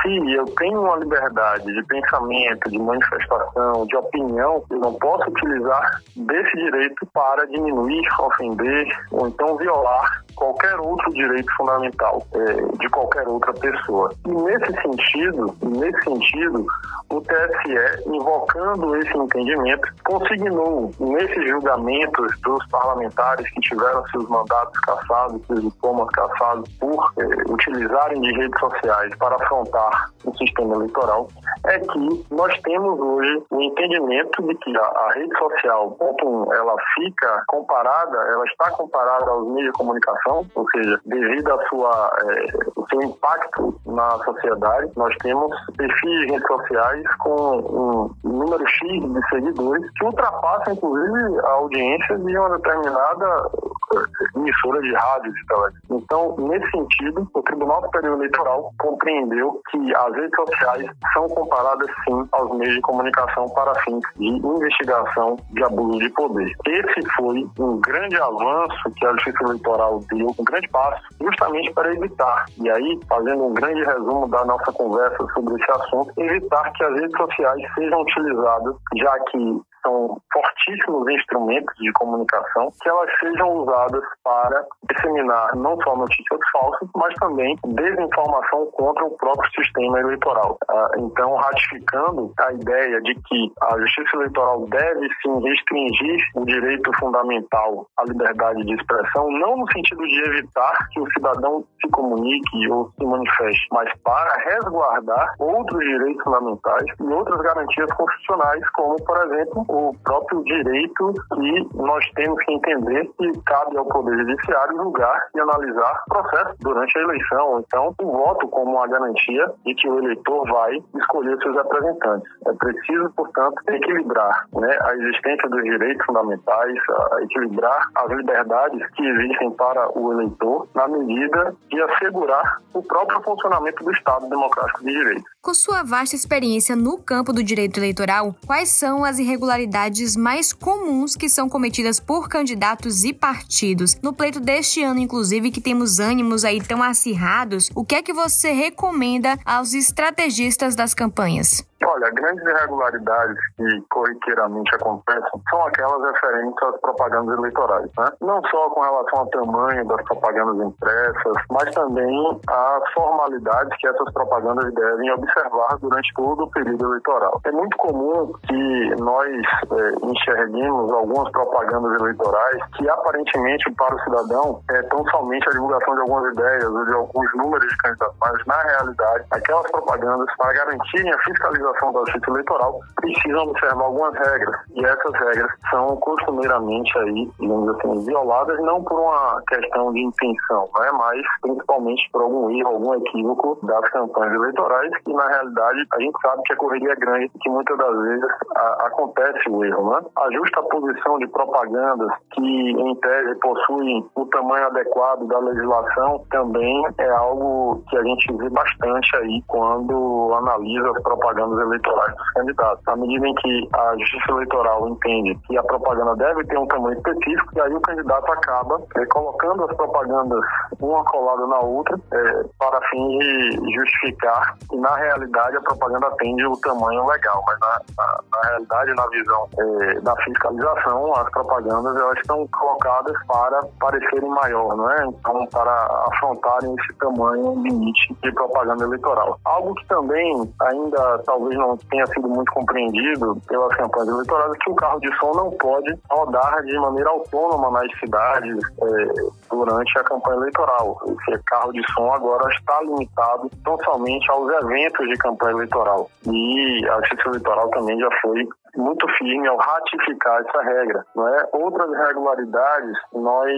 se 0.02 0.32
eu 0.32 0.44
tenho 0.56 0.82
uma 0.82 0.96
liberdade 0.96 1.64
de 1.64 1.82
pensamento, 1.84 2.70
de 2.70 2.78
manifestação, 2.78 3.86
de 3.86 3.96
opinião, 3.96 4.62
eu 4.70 4.78
não 4.78 4.94
posso 4.94 5.30
utilizar 5.30 6.02
desse 6.16 6.56
direito 6.56 7.06
para 7.12 7.46
diminuir, 7.46 8.02
ofender 8.20 8.86
ou 9.12 9.28
então 9.28 9.56
violar 9.56 10.22
qualquer 10.36 10.78
outro 10.78 11.12
direito 11.12 11.52
fundamental 11.56 12.22
é, 12.32 12.54
de 12.78 12.88
qualquer 12.90 13.26
outra 13.26 13.52
pessoa. 13.54 14.10
E 14.26 14.30
nesse 14.30 14.72
sentido, 14.82 15.54
nesse 15.62 16.04
sentido, 16.04 16.66
o 17.10 17.20
TSE, 17.22 18.08
invocando 18.08 18.94
esse 18.96 19.16
entendimento, 19.16 19.88
consignou 20.04 20.90
nesses 21.00 21.48
julgamentos 21.48 22.40
dos 22.42 22.66
parlamentares 22.68 23.48
que 23.50 23.60
tiveram 23.62 24.04
seus 24.08 24.28
mandatos 24.28 24.78
cassados, 24.80 25.44
seus 25.46 25.62
diplomas 25.62 26.08
cassados 26.10 26.68
por 26.78 27.12
é, 27.18 27.52
utilizarem 27.52 28.20
de 28.20 28.32
redes 28.32 28.60
sociais 28.60 29.12
para 29.16 29.34
afrontar 29.34 29.77
o 30.24 30.36
sistema 30.36 30.74
eleitoral, 30.74 31.28
é 31.66 31.78
que 31.78 32.26
nós 32.30 32.58
temos 32.62 32.98
hoje 32.98 33.42
o 33.50 33.60
entendimento 33.60 34.42
de 34.42 34.54
que 34.56 34.76
a, 34.76 34.82
a 34.82 35.12
rede 35.14 35.38
social, 35.38 35.90
ponto 35.92 36.52
ela 36.52 36.74
fica 36.94 37.42
comparada, 37.48 38.16
ela 38.16 38.44
está 38.46 38.70
comparada 38.72 39.30
aos 39.30 39.48
meios 39.48 39.72
de 39.72 39.78
comunicação, 39.78 40.44
ou 40.54 40.70
seja, 40.70 41.00
devido 41.06 41.52
à 41.52 41.68
sua, 41.68 42.10
é, 42.24 42.46
o 42.76 42.86
seu 42.88 43.02
impacto 43.02 43.80
na 43.86 44.10
sociedade, 44.24 44.90
nós 44.96 45.14
temos 45.22 45.50
perfis 45.76 46.26
de 46.26 46.32
redes 46.32 46.46
sociais 46.46 47.04
com 47.18 48.10
um 48.24 48.28
número 48.28 48.66
X 48.66 48.88
de 48.88 49.28
seguidores 49.28 49.90
que 49.92 50.04
ultrapassam, 50.04 50.74
inclusive, 50.74 51.38
a 51.40 51.50
audiência 51.52 52.18
de 52.18 52.38
uma 52.38 52.56
determinada 52.56 53.50
é, 53.94 54.38
emissora 54.38 54.80
de 54.80 54.94
rádio 54.94 55.30
e 55.30 55.46
televisão. 55.46 55.78
Então, 55.90 56.36
nesse 56.38 56.70
sentido, 56.70 57.28
o 57.34 57.42
Tribunal 57.42 57.82
Superior 57.82 58.16
Eleitoral 58.16 58.72
compreendeu 58.78 59.60
que 59.70 59.94
as 59.94 60.14
redes 60.14 60.34
sociais 60.36 60.86
são 61.12 61.28
comparadas, 61.28 61.88
sim, 62.04 62.28
aos 62.32 62.56
meios 62.56 62.74
de 62.74 62.80
comunicação 62.82 63.48
para 63.50 63.74
fins 63.82 64.00
de 64.16 64.26
investigação 64.26 65.36
de 65.50 65.64
abuso 65.64 65.98
de 65.98 66.08
poder. 66.10 66.52
Esse 66.66 67.08
foi 67.16 67.46
um 67.58 67.80
grande 67.80 68.16
avanço 68.16 68.90
que 68.96 69.06
a 69.06 69.12
Justiça 69.12 69.44
Eleitoral 69.44 70.00
deu, 70.10 70.28
um 70.38 70.44
grande 70.44 70.68
passo, 70.68 71.02
justamente 71.20 71.72
para 71.72 71.92
evitar, 71.92 72.44
e 72.60 72.70
aí, 72.70 73.00
fazendo 73.08 73.44
um 73.44 73.54
grande 73.54 73.82
resumo 73.84 74.28
da 74.28 74.44
nossa 74.44 74.72
conversa 74.72 75.26
sobre 75.34 75.54
esse 75.60 75.70
assunto, 75.70 76.12
evitar 76.18 76.72
que 76.72 76.84
as 76.84 76.94
redes 76.94 77.16
sociais 77.16 77.74
sejam 77.74 78.00
utilizadas, 78.00 78.74
já 78.96 79.18
que 79.30 79.60
são 79.82 80.20
fortíssimos 80.32 81.08
instrumentos 81.08 81.74
de 81.76 81.92
comunicação, 81.92 82.68
que 82.80 82.88
elas 82.88 83.10
sejam 83.18 83.48
usadas 83.58 84.04
para 84.24 84.64
disseminar 84.90 85.54
não 85.56 85.76
só 85.82 85.96
notícias 85.96 86.40
falsas, 86.52 86.88
mas 86.96 87.14
também 87.14 87.56
desinformação 87.66 88.66
contra 88.72 89.04
o 89.04 89.16
próprio 89.16 89.50
sistema 89.52 90.00
eleitoral. 90.00 90.58
Ah, 90.68 90.90
então, 90.98 91.34
ratificando 91.34 92.32
a 92.40 92.52
ideia 92.52 93.00
de 93.02 93.14
que 93.14 93.52
a 93.62 93.78
Justiça 93.78 94.16
Eleitoral 94.16 94.66
deve 94.66 95.08
sim 95.22 95.40
restringir 95.42 96.20
o 96.34 96.44
direito 96.44 96.90
fundamental 96.98 97.86
à 97.98 98.04
liberdade 98.04 98.64
de 98.64 98.74
expressão, 98.74 99.30
não 99.30 99.56
no 99.56 99.72
sentido 99.72 100.02
de 100.02 100.28
evitar 100.28 100.88
que 100.90 101.00
o 101.00 101.10
cidadão 101.12 101.64
se 101.80 101.90
comunique 101.90 102.70
ou 102.70 102.90
se 102.98 103.04
manifeste, 103.04 103.66
mas 103.72 103.90
para 104.02 104.32
resguardar 104.44 105.34
outros 105.38 105.80
direitos 105.80 106.22
fundamentais 106.22 106.86
e 107.00 107.12
outras 107.12 107.40
garantias 107.40 107.90
constitucionais, 107.92 108.70
como, 108.70 108.96
por 109.04 109.16
exemplo, 109.24 109.64
o 109.68 109.94
próprio 110.02 110.42
direito 110.44 111.12
que 111.34 111.76
nós 111.76 112.04
temos 112.14 112.42
que 112.44 112.52
entender 112.52 113.08
que 113.18 113.32
cabe 113.44 113.76
ao 113.76 113.84
Poder 113.86 114.16
Judiciário 114.18 114.76
julgar 114.76 115.28
e 115.34 115.40
analisar 115.40 116.02
o 116.06 116.14
processo 116.14 116.56
durante 116.60 116.98
a 116.98 117.02
eleição. 117.02 117.64
Então, 117.66 117.94
o 118.00 118.12
voto 118.12 118.48
como 118.48 118.76
uma 118.76 118.86
garantia 118.88 119.52
de 119.64 119.74
que 119.74 119.88
o 119.88 119.98
eleitor 119.98 120.48
vai 120.48 120.78
escolher 120.96 121.38
seus 121.42 121.56
representantes. 121.56 122.30
É 122.46 122.52
preciso, 122.54 123.10
portanto, 123.14 123.62
equilibrar 123.68 124.46
né, 124.54 124.78
a 124.82 124.94
existência 124.94 125.48
dos 125.48 125.62
direitos 125.62 126.04
fundamentais, 126.06 126.78
equilibrar 127.22 127.88
as 127.94 128.10
liberdades 128.10 128.90
que 128.92 129.06
existem 129.06 129.50
para 129.52 129.98
o 129.98 130.12
eleitor 130.12 130.66
na 130.74 130.88
medida 130.88 131.54
de 131.70 131.82
assegurar 131.82 132.58
o 132.74 132.82
próprio 132.82 133.20
funcionamento 133.22 133.84
do 133.84 133.92
Estado 133.92 134.28
democrático 134.28 134.80
de 134.80 134.92
direito. 134.92 135.24
Com 135.48 135.54
sua 135.54 135.82
vasta 135.82 136.14
experiência 136.14 136.76
no 136.76 136.98
campo 136.98 137.32
do 137.32 137.42
direito 137.42 137.80
eleitoral, 137.80 138.34
quais 138.46 138.68
são 138.68 139.02
as 139.02 139.18
irregularidades 139.18 140.14
mais 140.14 140.52
comuns 140.52 141.16
que 141.16 141.26
são 141.26 141.48
cometidas 141.48 141.98
por 141.98 142.28
candidatos 142.28 143.02
e 143.02 143.14
partidos? 143.14 143.98
No 144.02 144.12
pleito 144.12 144.40
deste 144.40 144.82
ano, 144.82 145.00
inclusive, 145.00 145.50
que 145.50 145.58
temos 145.58 146.00
ânimos 146.00 146.44
aí 146.44 146.62
tão 146.62 146.82
acirrados, 146.82 147.70
o 147.74 147.82
que 147.82 147.94
é 147.94 148.02
que 148.02 148.12
você 148.12 148.52
recomenda 148.52 149.38
aos 149.42 149.72
estrategistas 149.72 150.76
das 150.76 150.92
campanhas? 150.92 151.66
Olha, 151.82 152.10
grandes 152.10 152.44
irregularidades 152.44 153.38
que 153.56 153.80
corriqueiramente 153.88 154.74
acontecem 154.74 155.40
são 155.48 155.64
aquelas 155.64 156.12
referentes 156.12 156.62
às 156.62 156.80
propagandas 156.80 157.38
eleitorais, 157.38 157.90
né? 157.96 158.10
Não 158.20 158.42
só 158.50 158.68
com 158.70 158.80
relação 158.80 159.20
ao 159.20 159.26
tamanho 159.28 159.86
das 159.86 160.02
propagandas 160.02 160.66
impressas, 160.66 161.32
mas 161.48 161.74
também 161.74 162.40
às 162.48 162.92
formalidades 162.92 163.78
que 163.78 163.86
essas 163.86 164.12
propagandas 164.12 164.74
devem 164.74 165.10
observar 165.12 165.37
durante 165.80 166.12
todo 166.14 166.44
o 166.44 166.50
período 166.50 166.86
eleitoral. 166.86 167.40
É 167.44 167.52
muito 167.52 167.76
comum 167.76 168.32
que 168.46 168.94
nós 169.00 169.28
é, 169.28 170.06
enxerguemos 170.06 170.92
algumas 170.92 171.30
propagandas 171.32 172.00
eleitorais 172.00 172.62
que 172.76 172.88
aparentemente 172.88 173.70
para 173.72 173.94
o 173.94 174.00
cidadão 174.00 174.60
é 174.70 174.82
tão 174.82 175.04
somente 175.10 175.48
a 175.48 175.52
divulgação 175.52 175.94
de 175.94 176.00
algumas 176.00 176.32
ideias 176.32 176.64
ou 176.64 176.84
de 176.84 176.94
alguns 176.94 177.34
números 177.36 177.68
de 177.68 177.76
candidatos, 177.78 178.16
mas 178.20 178.46
na 178.46 178.62
realidade 178.62 179.24
aquelas 179.30 179.70
propagandas 179.70 180.28
para 180.36 180.52
garantirem 180.52 181.12
a 181.12 181.18
fiscalização 181.18 181.92
da 181.92 182.00
justiça 182.00 182.30
eleitoral 182.30 182.80
precisam 182.96 183.42
observar 183.42 183.84
algumas 183.84 184.14
regras. 184.14 184.60
E 184.74 184.84
essas 184.84 185.12
regras 185.12 185.50
são 185.70 185.96
costumeiramente 185.96 186.98
aí, 186.98 187.30
digamos 187.38 187.68
assim, 187.76 188.04
violadas 188.04 188.58
não 188.60 188.82
por 188.84 189.00
uma 189.00 189.42
questão 189.48 189.92
de 189.92 190.00
intenção, 190.00 190.68
né, 190.78 190.90
mas 190.92 191.20
principalmente 191.42 192.08
por 192.12 192.22
algum 192.22 192.50
erro, 192.50 192.68
algum 192.68 192.94
equívoco 192.94 193.58
das 193.62 193.88
campanhas 193.90 194.34
eleitorais, 194.34 194.92
e 195.06 195.12
na 195.18 195.26
realidade 195.26 195.86
a 195.92 196.00
gente 196.00 196.16
sabe 196.22 196.42
que 196.44 196.52
a 196.52 196.56
correria 196.56 196.92
é 196.92 196.96
grande 196.96 197.30
que 197.40 197.50
muitas 197.50 197.76
das 197.76 198.02
vezes 198.02 198.24
a, 198.56 198.86
acontece 198.86 199.50
o 199.50 199.64
erro. 199.64 199.90
Né? 199.90 200.00
A 200.16 200.32
justa 200.32 200.62
posição 200.62 201.18
de 201.18 201.26
propagandas 201.28 202.10
que, 202.32 202.70
em 202.70 202.94
tese, 202.96 203.34
possuem 203.40 204.08
o 204.14 204.26
tamanho 204.26 204.66
adequado 204.66 205.26
da 205.26 205.38
legislação 205.40 206.24
também 206.30 206.84
é 206.98 207.08
algo 207.10 207.82
que 207.88 207.96
a 207.96 208.02
gente 208.02 208.32
vê 208.34 208.48
bastante 208.50 209.16
aí 209.16 209.42
quando 209.48 210.32
analisa 210.34 210.90
as 210.90 211.02
propagandas 211.02 211.58
eleitorais 211.58 212.14
dos 212.14 212.30
candidatos. 212.30 212.88
À 212.88 212.96
medida 212.96 213.26
em 213.26 213.34
que 213.34 213.68
a 213.74 213.96
Justiça 213.98 214.32
Eleitoral 214.32 214.88
entende 214.88 215.38
que 215.46 215.58
a 215.58 215.62
propaganda 215.62 216.14
deve 216.16 216.44
ter 216.44 216.58
um 216.58 216.66
tamanho 216.66 216.96
específico, 216.96 217.52
e 217.56 217.60
aí 217.60 217.74
o 217.74 217.80
candidato 217.80 218.32
acaba 218.32 218.80
é, 218.96 219.06
colocando 219.06 219.64
as 219.64 219.76
propagandas 219.76 220.40
uma 220.80 221.04
colada 221.04 221.46
na 221.46 221.58
outra 221.58 221.98
é, 222.12 222.44
para 222.58 222.80
fim 222.90 223.18
de 223.18 223.74
justificar 223.74 224.56
que, 224.68 224.76
na 224.76 224.94
realidade, 224.94 225.07
a 225.10 225.60
propaganda 225.60 226.06
atende 226.06 226.46
o 226.46 226.56
tamanho 226.58 227.06
legal, 227.06 227.42
mas 227.46 227.58
na, 227.60 227.80
na, 227.96 228.20
na 228.32 228.48
realidade, 228.48 228.94
na 228.94 229.06
visão 229.08 229.48
é, 229.58 230.00
da 230.00 230.16
fiscalização, 230.16 231.14
as 231.16 231.30
propagandas 231.30 231.96
elas 231.96 232.18
estão 232.18 232.46
colocadas 232.48 233.16
para 233.26 233.62
parecerem 233.80 234.28
maior, 234.30 234.76
não 234.76 234.90
é? 234.90 235.06
Então, 235.06 235.46
para 235.46 236.06
afrontarem 236.12 236.74
esse 236.78 236.94
tamanho 236.98 237.54
limite 237.62 238.14
de 238.22 238.32
propaganda 238.32 238.84
eleitoral. 238.84 239.38
Algo 239.44 239.74
que 239.74 239.86
também 239.86 240.52
ainda 240.62 241.18
talvez 241.26 241.58
não 241.58 241.76
tenha 241.90 242.06
sido 242.06 242.28
muito 242.28 242.52
compreendido 242.52 243.40
pelas 243.46 243.74
campanhas 243.76 244.08
eleitorais, 244.08 244.52
é 244.52 244.58
que 244.58 244.70
o 244.70 244.74
carro 244.74 245.00
de 245.00 245.16
som 245.18 245.32
não 245.32 245.50
pode 245.52 245.98
rodar 246.10 246.62
de 246.64 246.78
maneira 246.78 247.10
autônoma 247.10 247.70
nas 247.70 247.98
cidades 247.98 248.58
é, 248.82 249.06
durante 249.50 249.98
a 249.98 250.04
campanha 250.04 250.38
eleitoral. 250.38 251.00
Esse 251.06 251.42
carro 251.44 251.72
de 251.72 251.82
som 251.92 252.12
agora 252.12 252.48
está 252.52 252.80
limitado 252.82 253.50
tão 253.64 253.78
somente 253.84 254.30
aos 254.30 254.50
eventos 254.62 254.97
de 255.06 255.14
campanha 255.16 255.52
eleitoral. 255.52 256.10
E 256.26 256.88
a 256.88 257.00
Justiça 257.02 257.28
Eleitoral 257.28 257.70
também 257.70 257.98
já 257.98 258.08
foi 258.20 258.46
muito 258.76 259.06
firme 259.16 259.48
ao 259.48 259.56
ratificar 259.56 260.40
essa 260.40 260.62
regra. 260.62 261.04
Não 261.14 261.28
é? 261.28 261.48
Outras 261.52 261.90
irregularidades 261.90 262.92
nós 263.12 263.50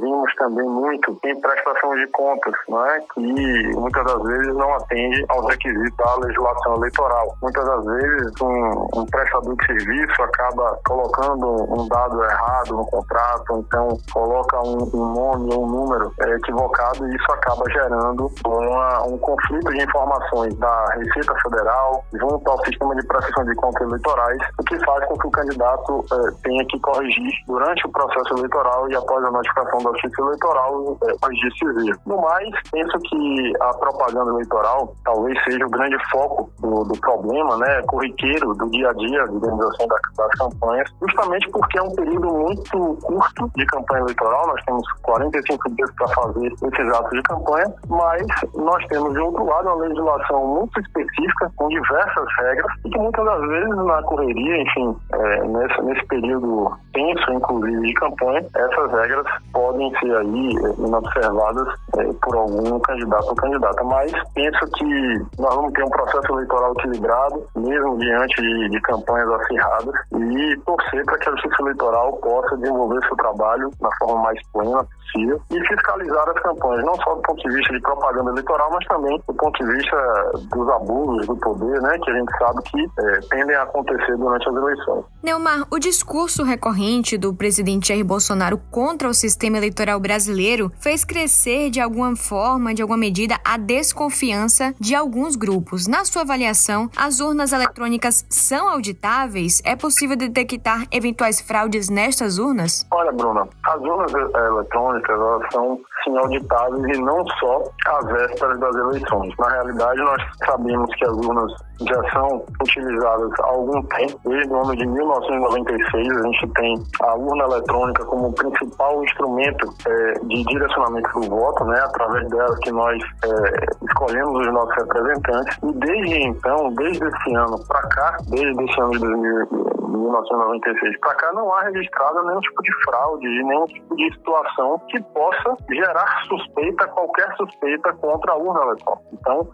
vimos 0.00 0.34
também 0.36 0.66
muito 0.68 1.18
em 1.24 1.40
prestação 1.40 1.94
de 1.96 2.06
contas, 2.08 2.54
não 2.68 2.84
é? 2.86 3.00
que 3.14 3.76
muitas 3.76 4.04
das 4.04 4.22
vezes 4.22 4.54
não 4.54 4.74
atende 4.74 5.24
aos 5.28 5.46
requisitos 5.48 5.96
da 5.96 6.16
legislação 6.16 6.74
eleitoral. 6.76 7.36
Muitas 7.42 7.64
das 7.64 7.84
vezes 7.84 8.32
um, 8.40 9.00
um 9.00 9.06
prestador 9.06 9.56
de 9.56 9.66
serviço 9.66 10.22
acaba 10.22 10.78
colocando 10.86 11.46
um 11.72 11.88
dado 11.88 12.24
errado 12.24 12.76
no 12.76 12.86
contrato, 12.86 13.64
então 13.66 13.88
coloca 14.12 14.60
um, 14.60 14.90
um 14.94 15.14
nome 15.14 15.54
ou 15.54 15.64
um 15.64 15.68
número 15.68 16.12
é, 16.20 16.30
equivocado 16.36 17.06
e 17.08 17.16
isso 17.16 17.32
acaba 17.32 17.64
gerando 17.70 18.30
uma, 18.46 19.06
um 19.06 19.18
conflito 19.18 19.70
de 19.72 19.82
informações 19.82 20.54
da 20.56 20.86
Receita 20.94 21.34
Federal 21.42 22.04
junto 22.14 22.50
ao 22.50 22.64
sistema 22.64 22.94
de 22.94 23.06
prestação 23.06 23.44
de 23.44 23.54
contas 23.54 23.82
eleitorais 23.82 24.38
o 24.58 24.64
que 24.64 24.84
faz 24.84 25.06
com 25.06 25.18
que 25.18 25.26
o 25.26 25.30
candidato 25.30 26.04
é, 26.12 26.30
tenha 26.42 26.64
que 26.66 26.80
corrigir 26.80 27.32
durante 27.46 27.86
o 27.86 27.90
processo 27.90 28.38
eleitoral 28.38 28.90
e 28.90 28.96
após 28.96 29.24
a 29.24 29.30
notificação 29.30 29.78
da 29.82 29.90
justiça 29.92 30.22
eleitoral 30.22 30.98
é, 31.02 31.12
corrigir 31.20 31.52
esse 31.52 31.88
erro. 31.88 32.00
No 32.06 32.20
mais, 32.22 32.48
penso 32.70 32.98
que 33.00 33.52
a 33.60 33.74
propaganda 33.74 34.30
eleitoral 34.30 34.94
talvez 35.04 35.38
seja 35.44 35.66
o 35.66 35.70
grande 35.70 35.96
foco 36.10 36.50
do, 36.60 36.84
do 36.84 37.00
problema, 37.00 37.56
né, 37.58 37.82
corriqueiro 37.82 38.54
do 38.54 38.70
dia 38.70 38.88
a 38.88 38.92
dia, 38.94 39.26
digamos 39.28 39.66
assim, 39.66 39.86
das, 39.88 40.00
das 40.16 40.30
campanhas, 40.38 40.90
justamente 41.02 41.50
porque 41.50 41.78
é 41.78 41.82
um 41.82 41.94
período 41.94 42.32
muito 42.32 42.98
curto 43.02 43.50
de 43.56 43.66
campanha 43.66 44.02
eleitoral, 44.02 44.46
nós 44.46 44.64
temos 44.64 44.92
45 45.02 45.70
dias 45.74 45.90
para 45.96 46.08
fazer 46.08 46.46
esses 46.46 46.94
atos 46.94 47.10
de 47.10 47.22
campanha, 47.22 47.66
mas 47.88 48.26
nós 48.54 48.84
temos, 48.86 49.12
de 49.12 49.20
outro 49.20 49.44
lado, 49.44 49.68
uma 49.68 49.86
legislação 49.86 50.46
muito 50.46 50.80
específica, 50.80 51.52
com 51.56 51.68
diversas 51.68 52.26
regras, 52.38 52.72
e 52.84 52.90
que 52.90 52.98
muitas 52.98 53.24
das 53.24 53.40
vezes 53.48 53.76
na 53.76 54.02
correria 54.02 54.35
enfim, 54.40 54.96
é, 55.12 55.44
nesse, 55.44 55.82
nesse 55.82 56.06
período 56.06 56.70
tenso, 56.92 57.32
inclusive, 57.32 57.80
de 57.80 57.94
campanha, 57.94 58.44
essas 58.54 58.92
regras 58.92 59.26
podem 59.52 59.90
ser 59.98 60.16
aí 60.16 60.56
é, 60.56 60.86
inobservadas 60.86 61.68
é, 61.98 62.04
por 62.22 62.36
algum 62.36 62.78
candidato 62.80 63.28
ou 63.28 63.34
candidata. 63.36 63.84
Mas 63.84 64.12
penso 64.34 64.66
que 64.76 65.26
nós 65.38 65.54
vamos 65.54 65.72
ter 65.72 65.84
um 65.84 65.90
processo 65.90 66.32
eleitoral 66.32 66.72
equilibrado, 66.72 67.46
mesmo 67.56 67.98
diante 67.98 68.42
de, 68.42 68.70
de 68.70 68.80
campanhas 68.82 69.30
acirradas, 69.30 69.94
e 70.12 70.56
torcer 70.64 71.04
para 71.04 71.18
que 71.18 71.28
a 71.28 71.32
Justiça 71.32 71.62
Eleitoral 71.62 72.12
possa 72.18 72.56
desenvolver 72.56 73.00
seu 73.06 73.16
trabalho 73.16 73.70
da 73.80 73.90
forma 73.98 74.22
mais 74.22 74.40
plena 74.52 74.86
possível 75.06 75.40
e 75.50 75.60
fiscalizar 75.66 76.28
as 76.28 76.42
campanhas, 76.42 76.84
não 76.84 76.94
só 76.96 77.14
do 77.14 77.22
ponto 77.22 77.48
de 77.48 77.54
vista 77.54 77.72
de 77.72 77.80
propaganda 77.80 78.30
eleitoral, 78.30 78.70
mas 78.70 78.86
também 78.86 79.20
do 79.26 79.34
ponto 79.34 79.64
de 79.64 79.72
vista 79.72 80.30
dos 80.50 80.68
abusos 80.68 81.26
do 81.26 81.36
poder, 81.36 81.80
né, 81.80 81.98
que 82.02 82.10
a 82.10 82.14
gente 82.14 82.38
sabe 82.38 82.62
que 82.64 82.84
é, 83.00 83.20
tendem 83.30 83.56
a 83.56 83.62
acontecer 83.62 84.16
durante 84.26 84.48
as 84.48 84.56
eleições. 84.56 85.04
Neumar, 85.22 85.66
o 85.70 85.78
discurso 85.78 86.42
recorrente 86.42 87.16
do 87.16 87.32
presidente 87.32 87.88
Jair 87.88 88.04
Bolsonaro 88.04 88.58
contra 88.70 89.08
o 89.08 89.14
sistema 89.14 89.56
eleitoral 89.56 90.00
brasileiro 90.00 90.72
fez 90.80 91.04
crescer 91.04 91.70
de 91.70 91.80
alguma 91.80 92.16
forma, 92.16 92.74
de 92.74 92.82
alguma 92.82 92.98
medida, 92.98 93.38
a 93.44 93.56
desconfiança 93.56 94.74
de 94.80 94.94
alguns 94.94 95.36
grupos. 95.36 95.86
Na 95.86 96.04
sua 96.04 96.22
avaliação, 96.22 96.90
as 96.96 97.20
urnas 97.20 97.52
eletrônicas 97.52 98.26
são 98.28 98.68
auditáveis? 98.68 99.62
É 99.64 99.76
possível 99.76 100.16
detectar 100.16 100.86
eventuais 100.90 101.40
fraudes 101.40 101.88
nestas 101.88 102.38
urnas? 102.38 102.84
Olha, 102.90 103.12
Bruna, 103.12 103.48
as 103.64 103.80
urnas 103.80 104.12
eletrônicas 104.12 105.16
elas 105.16 105.52
são 105.52 105.80
sim 106.04 106.16
auditáveis 106.18 106.96
e 106.96 107.00
não 107.00 107.24
só 107.38 107.62
às 107.86 108.06
vésperas 108.06 108.58
das 108.58 108.74
eleições. 108.74 109.34
Na 109.38 109.48
realidade, 109.50 110.00
nós 110.00 110.22
sabemos 110.44 110.92
que 110.96 111.04
as 111.04 111.12
urnas 111.12 111.52
já 111.80 112.10
são 112.10 112.44
utilizadas 112.62 113.30
há 113.40 113.46
algum 113.46 113.82
tempo, 113.82 114.18
desde 114.24 114.52
o 114.52 114.62
ano 114.62 114.76
de 114.76 114.86
1996 114.86 116.08
a 116.08 116.22
gente 116.22 116.48
tem 116.54 116.74
a 117.02 117.14
urna 117.14 117.44
eletrônica 117.44 118.04
como 118.06 118.32
principal 118.32 119.04
instrumento 119.04 119.74
é, 119.86 120.12
de 120.24 120.44
direcionamento 120.44 121.20
do 121.20 121.28
voto, 121.28 121.64
né, 121.64 121.78
através 121.80 122.28
dela 122.30 122.56
que 122.62 122.70
nós 122.70 123.02
é, 123.24 123.86
escolhemos 123.86 124.46
os 124.46 124.52
nossos 124.52 124.74
representantes. 124.76 125.58
E 125.62 125.72
desde 125.72 126.22
então, 126.22 126.72
desde 126.74 127.04
esse 127.04 127.34
ano 127.34 127.58
para 127.66 127.82
cá, 127.88 128.16
desde 128.28 128.64
esse 128.64 128.80
ano 128.80 128.92
de 128.92 129.66
1996 129.96 131.00
para 131.00 131.14
cá, 131.14 131.32
não 131.32 131.52
há 131.52 131.62
registrado 131.62 132.24
nenhum 132.24 132.40
tipo 132.40 132.62
de 132.62 132.84
fraude, 132.84 133.26
nenhum 133.26 133.64
tipo 133.66 133.96
de 133.96 134.14
situação 134.14 134.78
que 134.88 135.02
possa 135.12 135.56
gerar 135.70 136.22
suspeita, 136.26 136.86
qualquer 136.88 137.34
suspeita 137.36 137.92
contra 137.94 138.32
a 138.32 138.36
urna 138.36 138.62
eletrônica. 138.62 139.08
Então, 139.12 139.48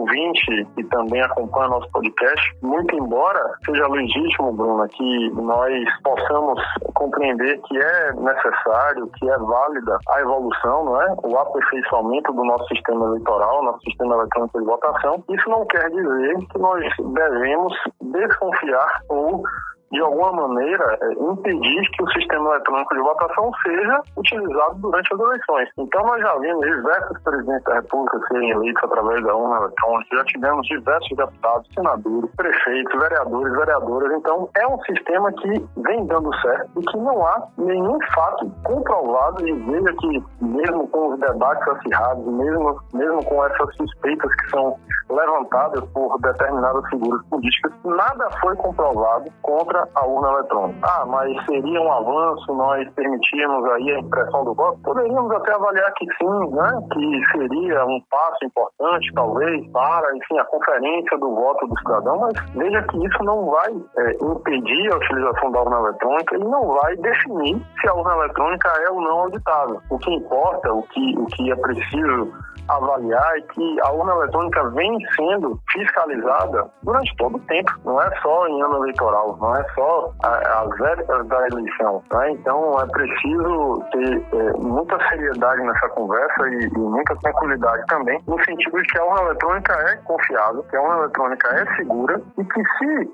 ouvinte 0.00 0.66
que 0.74 0.84
também 0.84 1.20
acompanha 1.22 1.68
nosso 1.68 1.90
podcast, 1.90 2.56
muito 2.62 2.94
embora 2.94 3.40
seja 3.64 3.86
legítimo, 3.88 4.52
Bruna, 4.52 4.88
que 4.88 5.30
nós 5.30 5.72
possamos 6.02 6.60
compreender 6.94 7.60
que 7.62 7.78
é 7.78 8.12
necessário, 8.14 9.06
que 9.18 9.28
é 9.28 9.38
válida 9.38 9.98
a 10.08 10.20
evolução, 10.20 10.84
não 10.84 11.02
é? 11.02 11.14
O 11.24 11.38
aperfeiçoamento 11.38 12.32
do 12.32 12.44
nosso 12.44 12.66
sistema 12.68 13.06
eleitoral, 13.06 13.64
nosso 13.64 13.80
sistema 13.82 14.14
eletrônico 14.14 14.58
de 14.58 14.64
votação, 14.64 15.24
isso 15.28 15.48
não 15.48 15.66
quer 15.66 15.88
dizer 15.90 16.36
que 16.52 16.58
nós 16.58 16.84
devemos 16.98 17.74
desconfiar 18.00 19.02
ou 19.08 19.42
de 19.90 20.00
alguma 20.00 20.32
maneira, 20.32 20.98
é, 21.02 21.12
impedir 21.12 21.90
que 21.90 22.02
o 22.04 22.10
sistema 22.12 22.50
eletrônico 22.50 22.94
de 22.94 23.00
votação 23.00 23.50
seja 23.62 24.00
utilizado 24.16 24.74
durante 24.76 25.14
as 25.14 25.20
eleições. 25.20 25.68
Então, 25.78 26.06
nós 26.06 26.20
já 26.20 26.38
vimos 26.38 26.60
diversos 26.60 27.22
presidentes 27.22 27.64
da 27.64 27.74
República 27.74 28.20
serem 28.28 28.50
eleitos 28.50 28.84
através 28.84 29.24
da 29.24 29.34
urna 29.34 29.56
eletrônica, 29.56 30.16
já 30.16 30.24
tivemos 30.24 30.66
diversos 30.68 31.16
deputados, 31.16 31.68
senadores, 31.74 32.30
prefeitos, 32.36 33.00
vereadores, 33.00 33.52
vereadoras. 33.56 34.12
Então, 34.18 34.48
é 34.56 34.66
um 34.68 34.80
sistema 34.82 35.32
que 35.32 35.48
vem 35.78 36.06
dando 36.06 36.34
certo 36.40 36.70
e 36.80 36.84
que 36.84 36.96
não 36.98 37.26
há 37.26 37.48
nenhum 37.58 37.98
fato 38.14 38.50
comprovado 38.62 39.46
e 39.46 39.52
veja 39.52 39.92
que, 39.98 40.24
mesmo 40.40 40.86
com 40.88 41.14
os 41.14 41.20
debates 41.20 41.66
acirrados, 41.66 42.24
mesmo, 42.26 42.80
mesmo 42.94 43.24
com 43.24 43.44
essas 43.44 43.76
suspeitas 43.76 44.34
que 44.36 44.50
são 44.50 44.76
levantadas 45.10 45.84
por 45.90 46.16
determinadas 46.20 46.88
figuras 46.88 47.24
políticas, 47.26 47.72
nada 47.84 48.30
foi 48.40 48.54
comprovado 48.56 49.30
contra 49.42 49.79
a 49.94 50.06
urna 50.06 50.32
eletrônica. 50.32 50.78
Ah, 50.82 51.04
mas 51.06 51.44
seria 51.46 51.80
um 51.80 51.92
avanço 51.92 52.54
nós 52.54 52.88
permitirmos 52.94 53.64
aí 53.72 53.92
a 53.92 54.00
impressão 54.00 54.44
do 54.44 54.54
voto? 54.54 54.78
Poderíamos 54.82 55.30
até 55.32 55.54
avaliar 55.54 55.92
que 55.94 56.06
sim, 56.18 56.54
né? 56.54 56.80
Que 56.92 57.22
seria 57.32 57.84
um 57.84 58.00
passo 58.10 58.44
importante, 58.44 59.12
talvez, 59.14 59.66
para, 59.72 60.16
enfim, 60.16 60.38
a 60.38 60.44
conferência 60.44 61.18
do 61.18 61.34
voto 61.34 61.66
do 61.66 61.78
cidadão, 61.80 62.18
mas 62.20 62.32
veja 62.54 62.82
que 62.84 63.06
isso 63.06 63.24
não 63.24 63.46
vai 63.46 63.70
é, 63.98 64.12
impedir 64.22 64.92
a 64.92 64.96
utilização 64.96 65.50
da 65.52 65.60
urna 65.62 65.78
eletrônica 65.80 66.36
e 66.36 66.44
não 66.44 66.68
vai 66.68 66.96
definir 66.96 67.60
se 67.80 67.88
a 67.88 67.94
urna 67.94 68.14
eletrônica 68.14 68.68
é 68.86 68.90
ou 68.90 69.00
não 69.00 69.20
auditável. 69.20 69.80
O 69.90 69.98
que 69.98 70.14
importa, 70.14 70.72
o 70.72 70.82
que, 70.84 71.18
o 71.18 71.26
que 71.26 71.52
é 71.52 71.56
preciso 71.56 72.32
avaliar 72.76 73.36
é 73.36 73.40
que 73.52 73.80
a 73.80 73.92
urna 73.92 74.12
eletrônica 74.12 74.70
vem 74.70 74.98
sendo 75.16 75.58
fiscalizada 75.72 76.70
durante 76.82 77.16
todo 77.16 77.36
o 77.36 77.40
tempo, 77.40 77.72
não 77.84 78.00
é 78.00 78.10
só 78.20 78.46
em 78.48 78.62
ano 78.62 78.76
eleitoral, 78.76 79.36
não 79.40 79.56
é 79.56 79.64
só 79.74 80.12
as 80.22 80.78
vésperas 80.78 81.26
da 81.28 81.46
eleição. 81.48 82.02
Né? 82.12 82.32
Então 82.32 82.80
é 82.80 82.86
preciso 82.86 83.84
ter 83.92 84.22
é, 84.32 84.52
muita 84.58 84.98
seriedade 85.08 85.62
nessa 85.62 85.88
conversa 85.90 86.48
e, 86.48 86.64
e, 86.64 86.78
muita 86.78 87.14
tranquilidade 87.16 87.84
também, 87.86 88.20
no 88.26 88.42
sentido 88.44 88.76
de 88.76 88.88
que 88.88 88.98
a 88.98 89.04
urna 89.04 89.22
eletrônica 89.22 89.72
é 89.72 89.96
confiável, 90.04 90.62
que 90.64 90.76
a 90.76 90.82
urna 90.82 90.98
eletrônica 90.98 91.48
é 91.48 91.76
segura 91.76 92.20
e 92.38 92.44
que 92.44 92.62
se 92.78 93.10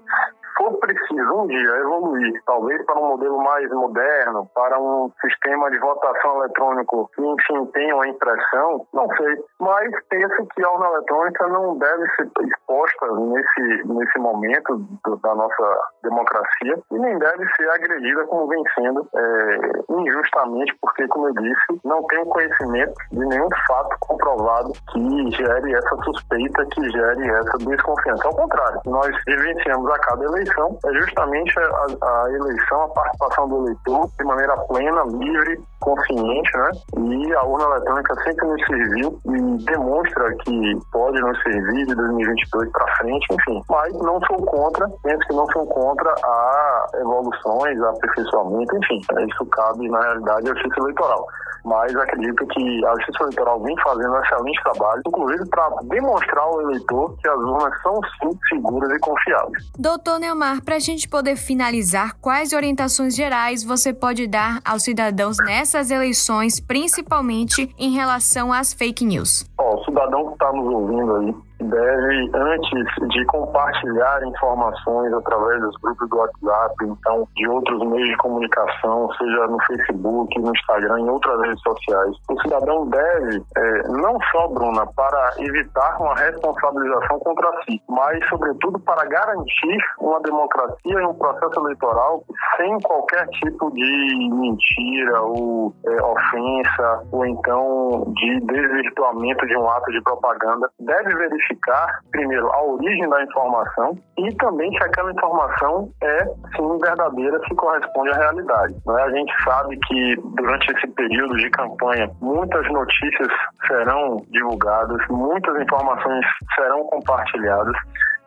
for 0.57 0.79
preciso 0.79 1.35
um 1.35 1.47
dia 1.47 1.77
evoluir, 1.77 2.43
talvez 2.47 2.85
para 2.87 2.99
um 2.99 3.09
modelo 3.09 3.43
mais 3.43 3.69
moderno, 3.71 4.49
para 4.55 4.81
um 4.81 5.11
sistema 5.21 5.71
de 5.71 5.79
votação 5.79 6.39
eletrônico 6.39 7.11
que, 7.15 7.23
enfim, 7.23 7.67
tenha 7.67 7.95
uma 7.95 8.09
impressão, 8.09 8.87
não 8.93 9.07
sei. 9.17 9.45
Mas 9.61 9.91
penso 10.09 10.47
que 10.55 10.65
a 10.65 10.71
urna 10.71 10.87
eletrônica 10.87 11.47
não 11.49 11.79
deve 11.79 12.09
ser 12.17 12.29
exposta 12.43 13.07
nesse, 13.13 13.89
nesse 13.89 14.19
momento 14.19 14.77
do, 15.05 15.17
da 15.17 15.35
nossa 15.35 15.81
democracia 16.03 16.79
e 16.91 16.99
nem 16.99 17.19
deve 17.19 17.47
ser 17.55 17.71
agredida 17.71 18.27
como 18.27 18.49
vem 18.49 18.63
sendo 18.75 19.07
é, 19.15 19.59
injustamente, 19.91 20.77
porque, 20.81 21.07
como 21.09 21.29
eu 21.29 21.35
disse, 21.35 21.81
não 21.85 22.03
tenho 22.05 22.27
conhecimento 22.27 22.95
de 23.13 23.27
nenhum 23.27 23.49
fato 23.67 23.97
comprovado 24.01 24.73
que 24.93 25.31
gere 25.33 25.75
essa 25.75 25.97
suspeita, 26.05 26.67
que 26.67 26.91
gere 26.91 27.29
essa 27.29 27.59
desconfiança. 27.59 28.27
Ao 28.27 28.35
contrário, 28.35 28.81
nós 28.87 29.15
vivenciamos 29.27 29.91
a 29.91 29.99
cada 29.99 30.25
eleição 30.25 30.46
eleição 30.47 30.79
é 30.85 30.93
justamente 30.95 31.59
a, 31.59 31.87
a, 32.03 32.31
eleição, 32.31 32.83
a 32.83 32.89
participação 32.89 33.49
do 33.49 33.67
eleitor 33.67 34.09
de 34.19 34.25
maneira 34.25 34.57
plena, 34.69 35.03
livre, 35.05 35.61
consciente, 35.81 36.57
né? 36.57 36.71
E 36.99 37.35
a 37.35 37.43
urna 37.45 37.77
eletrônica 37.77 38.15
sempre 38.23 38.47
nos 38.47 38.67
serviu 38.67 39.21
e 39.27 39.65
demonstra 39.65 40.35
que 40.45 40.79
pode 40.93 41.21
nos 41.21 41.43
servir 41.43 41.87
de 41.87 41.95
2022 41.95 42.71
para 42.71 42.97
frente, 42.97 43.27
enfim. 43.33 43.63
Mas 43.69 43.93
não 43.95 44.21
sou 44.27 44.37
contra, 44.47 44.89
penso 45.03 45.27
que 45.27 45.35
não 45.35 45.47
sou 45.53 45.67
contra 45.67 46.15
a 46.25 46.87
evoluções, 46.95 47.81
a 47.83 47.91
aperfeiçoamento, 47.91 48.77
enfim. 48.77 49.01
Isso 49.29 49.47
cabe, 49.47 49.89
na 49.89 50.01
realidade, 50.01 50.51
à 50.51 50.55
justiça 50.55 50.81
eleitoral 50.81 51.27
mas 51.67 51.95
acredito 51.97 52.47
que 52.47 52.87
a 52.87 52.95
Justiça 52.95 53.25
Eleitoral 53.25 53.61
vem 53.61 53.75
fazendo 53.83 54.13
um 54.13 54.23
excelente 54.23 54.63
trabalho, 54.63 55.03
inclusive 55.05 55.49
para 55.51 55.69
demonstrar 55.83 56.45
ao 56.45 56.63
eleitor 56.63 57.17
que 57.19 57.29
as 57.29 57.37
urnas 57.37 57.83
são 57.83 58.01
sim 58.23 58.39
seguras 58.49 58.91
e 58.93 58.99
confiáveis. 59.01 59.71
Doutor 59.77 60.21
Neomar, 60.21 60.36
para 60.65 60.77
a 60.77 60.79
gente 60.79 61.09
poder 61.09 61.37
finalizar, 61.37 62.17
quais 62.21 62.53
orientações 62.53 63.17
gerais 63.17 63.65
você 63.65 63.93
pode 63.93 64.27
dar 64.27 64.61
aos 64.65 64.83
cidadãos 64.83 65.39
nessas 65.39 65.91
eleições, 65.91 66.61
principalmente 66.61 67.71
em 67.79 67.93
relação 67.93 68.53
às 68.53 68.73
fake 68.73 69.05
news? 69.05 69.47
Ó, 69.59 69.81
o 69.81 69.85
cidadão 69.85 70.27
que 70.27 70.33
está 70.35 70.53
nos 70.53 70.67
ouvindo 70.67 71.17
aí, 71.17 71.35
deve, 71.67 72.31
antes 72.35 73.09
de 73.09 73.25
compartilhar 73.27 74.25
informações 74.25 75.13
através 75.13 75.61
dos 75.61 75.77
grupos 75.81 76.09
do 76.09 76.17
WhatsApp, 76.17 76.75
então 76.83 77.29
de 77.37 77.49
outros 77.49 77.81
meios 77.87 78.09
de 78.09 78.17
comunicação, 78.17 79.09
seja 79.19 79.47
no 79.47 79.59
Facebook, 79.67 80.39
no 80.41 80.51
Instagram, 80.51 81.01
em 81.01 81.09
outras 81.09 81.41
redes 81.41 81.63
sociais, 81.63 82.17
o 82.31 82.41
cidadão 82.43 82.89
deve, 82.89 83.43
é, 83.57 83.89
não 83.89 84.19
só, 84.33 84.49
Bruna, 84.49 84.87
para 84.95 85.35
evitar 85.39 86.01
uma 86.01 86.15
responsabilização 86.15 87.19
contra 87.21 87.51
si, 87.65 87.81
mas, 87.89 88.27
sobretudo, 88.29 88.79
para 88.81 89.05
garantir 89.07 89.79
uma 90.01 90.21
democracia 90.21 91.01
e 91.01 91.07
um 91.07 91.15
processo 91.15 91.61
eleitoral 91.61 92.23
sem 92.57 92.79
qualquer 92.81 93.27
tipo 93.29 93.71
de 93.73 94.29
mentira 94.33 95.23
ou 95.23 95.75
é, 95.87 96.03
ofensa 96.03 97.03
ou 97.13 97.27
então 97.27 98.13
de 98.15 98.41
desvirtuamento 98.41 99.47
de 99.47 99.57
um 99.57 99.69
ato 99.69 99.91
de 99.93 100.01
propaganda, 100.03 100.71
deve 100.81 101.15
verificar 101.15 101.56
verificar, 101.57 102.01
primeiro, 102.11 102.51
a 102.53 102.63
origem 102.65 103.09
da 103.09 103.23
informação 103.23 103.99
e 104.19 104.35
também 104.37 104.71
se 104.71 104.85
aquela 104.85 105.11
informação 105.11 105.89
é, 106.03 106.25
sim, 106.57 106.79
verdadeira, 106.79 107.41
se 107.49 107.55
corresponde 107.55 108.11
à 108.11 108.17
realidade. 108.17 108.75
Né? 108.87 109.03
A 109.03 109.11
gente 109.11 109.33
sabe 109.45 109.79
que 109.87 110.17
durante 110.37 110.71
esse 110.73 110.87
período 110.89 111.37
de 111.37 111.51
campanha, 111.51 112.11
muitas 112.21 112.67
notícias 112.71 113.29
serão 113.67 114.17
divulgadas, 114.31 114.99
muitas 115.09 115.61
informações 115.61 116.27
serão 116.55 116.85
compartilhadas 116.85 117.77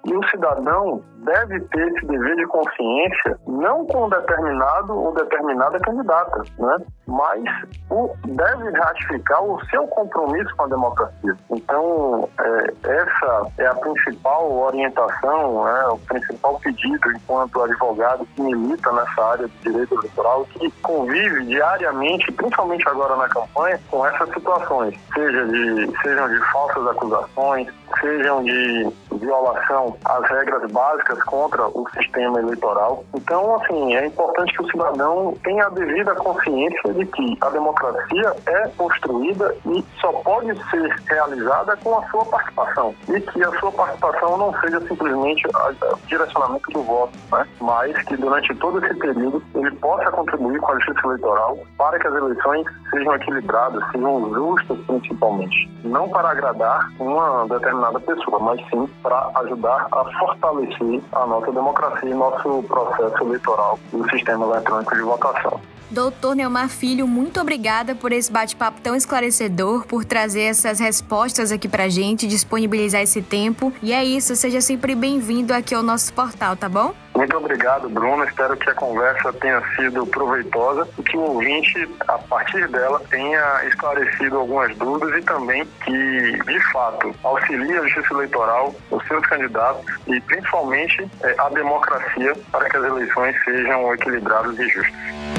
e 0.06 0.16
o 0.16 0.30
cidadão 0.30 1.02
deve 1.26 1.60
ter 1.60 1.88
esse 1.88 2.06
dever 2.06 2.36
de 2.38 2.48
consciência 2.48 3.38
não 3.46 3.86
com 3.86 4.08
determinado 4.10 4.98
ou 4.98 5.14
determinada 5.14 5.78
candidata, 5.80 6.42
né? 6.58 6.78
Mas 7.10 7.44
o, 7.90 8.16
deve 8.26 8.70
ratificar 8.78 9.44
o 9.44 9.60
seu 9.66 9.86
compromisso 9.88 10.56
com 10.56 10.64
a 10.64 10.68
democracia. 10.68 11.36
Então, 11.50 12.30
é, 12.40 12.74
essa 12.84 13.48
é 13.58 13.66
a 13.66 13.76
principal 13.76 14.52
orientação, 14.52 15.68
é, 15.68 15.88
o 15.90 15.98
principal 15.98 16.60
pedido 16.60 17.12
enquanto 17.12 17.62
advogado 17.62 18.28
que 18.36 18.42
milita 18.42 18.92
nessa 18.92 19.26
área 19.26 19.48
de 19.48 19.72
direito 19.72 19.96
eleitoral, 19.96 20.46
que 20.52 20.72
convive 20.82 21.46
diariamente, 21.46 22.32
principalmente 22.32 22.88
agora 22.88 23.16
na 23.16 23.28
campanha, 23.28 23.80
com 23.90 24.06
essas 24.06 24.30
situações, 24.30 24.96
seja 25.14 25.46
de, 25.48 25.92
sejam 26.04 26.30
de 26.30 26.52
falsas 26.52 26.88
acusações, 26.88 27.68
sejam 28.00 28.44
de 28.44 28.88
violação 29.14 29.98
às 30.06 30.30
regras 30.30 30.72
básicas 30.72 31.22
contra 31.24 31.68
o 31.68 31.88
sistema 31.94 32.40
eleitoral. 32.40 33.04
Então, 33.16 33.56
assim, 33.56 33.96
é 33.96 34.06
importante 34.06 34.54
que 34.54 34.62
o 34.62 34.72
cidadão 34.72 35.34
tenha 35.44 35.66
a 35.66 35.70
devida 35.70 36.14
consciência 36.16 36.94
de 37.00 37.06
que 37.06 37.38
a 37.42 37.50
democracia 37.50 38.36
é 38.46 38.68
construída 38.78 39.56
e 39.66 39.84
só 40.02 40.12
pode 40.12 40.54
ser 40.70 41.02
realizada 41.10 41.78
com 41.78 41.98
a 41.98 42.06
sua 42.10 42.26
participação. 42.26 42.94
E 43.08 43.22
que 43.22 43.44
a 43.44 43.60
sua 43.60 43.72
participação 43.72 44.38
não 44.38 44.54
seja 44.60 44.80
simplesmente 44.82 45.48
o 45.48 46.08
direcionamento 46.08 46.72
do 46.72 46.84
voto, 46.84 47.14
né? 47.32 47.48
mas 47.62 47.98
que 48.04 48.18
durante 48.18 48.54
todo 48.56 48.84
esse 48.84 48.94
período 48.96 49.42
ele 49.56 49.72
possa 49.78 50.12
contribuir 50.12 50.60
com 50.60 50.72
a 50.72 50.80
justiça 50.80 51.08
eleitoral 51.08 51.58
para 51.78 52.00
que 52.00 52.08
as 52.08 52.14
eleições 52.14 52.66
sejam 52.92 53.16
equilibradas, 53.16 53.84
sejam 53.92 54.34
justas 54.34 54.78
principalmente. 54.86 55.70
Não 55.84 56.10
para 56.10 56.32
agradar 56.32 56.92
uma 57.00 57.48
determinada 57.48 58.00
pessoa, 58.02 58.40
mas 58.40 58.60
sim 58.70 58.88
para 59.02 59.32
ajudar 59.36 59.88
a 59.92 60.04
fortalecer 60.20 61.02
a 61.14 61.26
nossa 61.26 61.52
democracia 61.52 62.10
e 62.10 62.14
nosso 62.14 62.64
processo 62.64 63.24
eleitoral 63.24 63.80
e 63.94 63.98
o 63.98 64.10
sistema 64.10 64.46
eletrônico 64.46 64.96
de 64.96 65.02
votação. 65.02 65.60
Doutor 65.92 66.36
Neomar 66.36 66.70
Filho, 66.70 67.08
muito 67.08 67.42
obrigada 67.42 67.96
por 67.96 68.12
esse 68.12 68.32
bate-papo 68.32 68.80
tão 68.80 68.96
esclarecedor, 68.96 69.88
por 69.88 70.06
trazer 70.06 70.44
essas 70.44 70.80
respostas 70.80 71.52
aqui 71.52 71.68
pra 71.68 71.90
gente, 71.90 72.28
disponibilizar 72.28 73.02
esse 73.02 73.24
tempo. 73.24 73.74
E 73.82 73.92
é 73.92 74.04
isso, 74.04 74.36
seja 74.36 74.62
sempre 74.62 74.94
bem-vindo 74.94 75.52
aqui 75.52 75.74
ao 75.74 75.82
nosso 75.82 76.14
portal, 76.14 76.56
tá 76.56 76.70
bom? 76.70 76.94
Muito 77.16 77.36
obrigado, 77.36 77.90
Bruno. 77.90 78.24
Espero 78.24 78.56
que 78.56 78.70
a 78.70 78.74
conversa 78.76 79.34
tenha 79.34 79.62
sido 79.76 80.06
proveitosa 80.06 80.88
e 80.98 81.04
que 81.04 81.18
o 81.18 81.22
ouvinte, 81.22 81.90
a 82.08 82.20
partir 82.20 82.68
dela, 82.70 83.02
tenha 83.10 83.66
esclarecido 83.66 84.38
algumas 84.38 84.78
dúvidas 84.78 85.20
e 85.20 85.26
também 85.26 85.66
que, 85.84 86.44
de 86.46 86.72
fato, 86.72 87.14
auxilie 87.24 87.78
a 87.78 87.82
justiça 87.88 88.14
eleitoral, 88.14 88.76
os 88.92 89.06
seus 89.08 89.26
candidatos 89.26 89.84
e, 90.08 90.22
principalmente, 90.22 91.10
eh, 91.24 91.36
a 91.40 91.50
democracia 91.50 92.34
para 92.52 92.70
que 92.70 92.78
as 92.78 92.84
eleições 92.86 93.36
sejam 93.44 93.94
equilibradas 93.94 94.58
e 94.60 94.70
justas. 94.70 95.39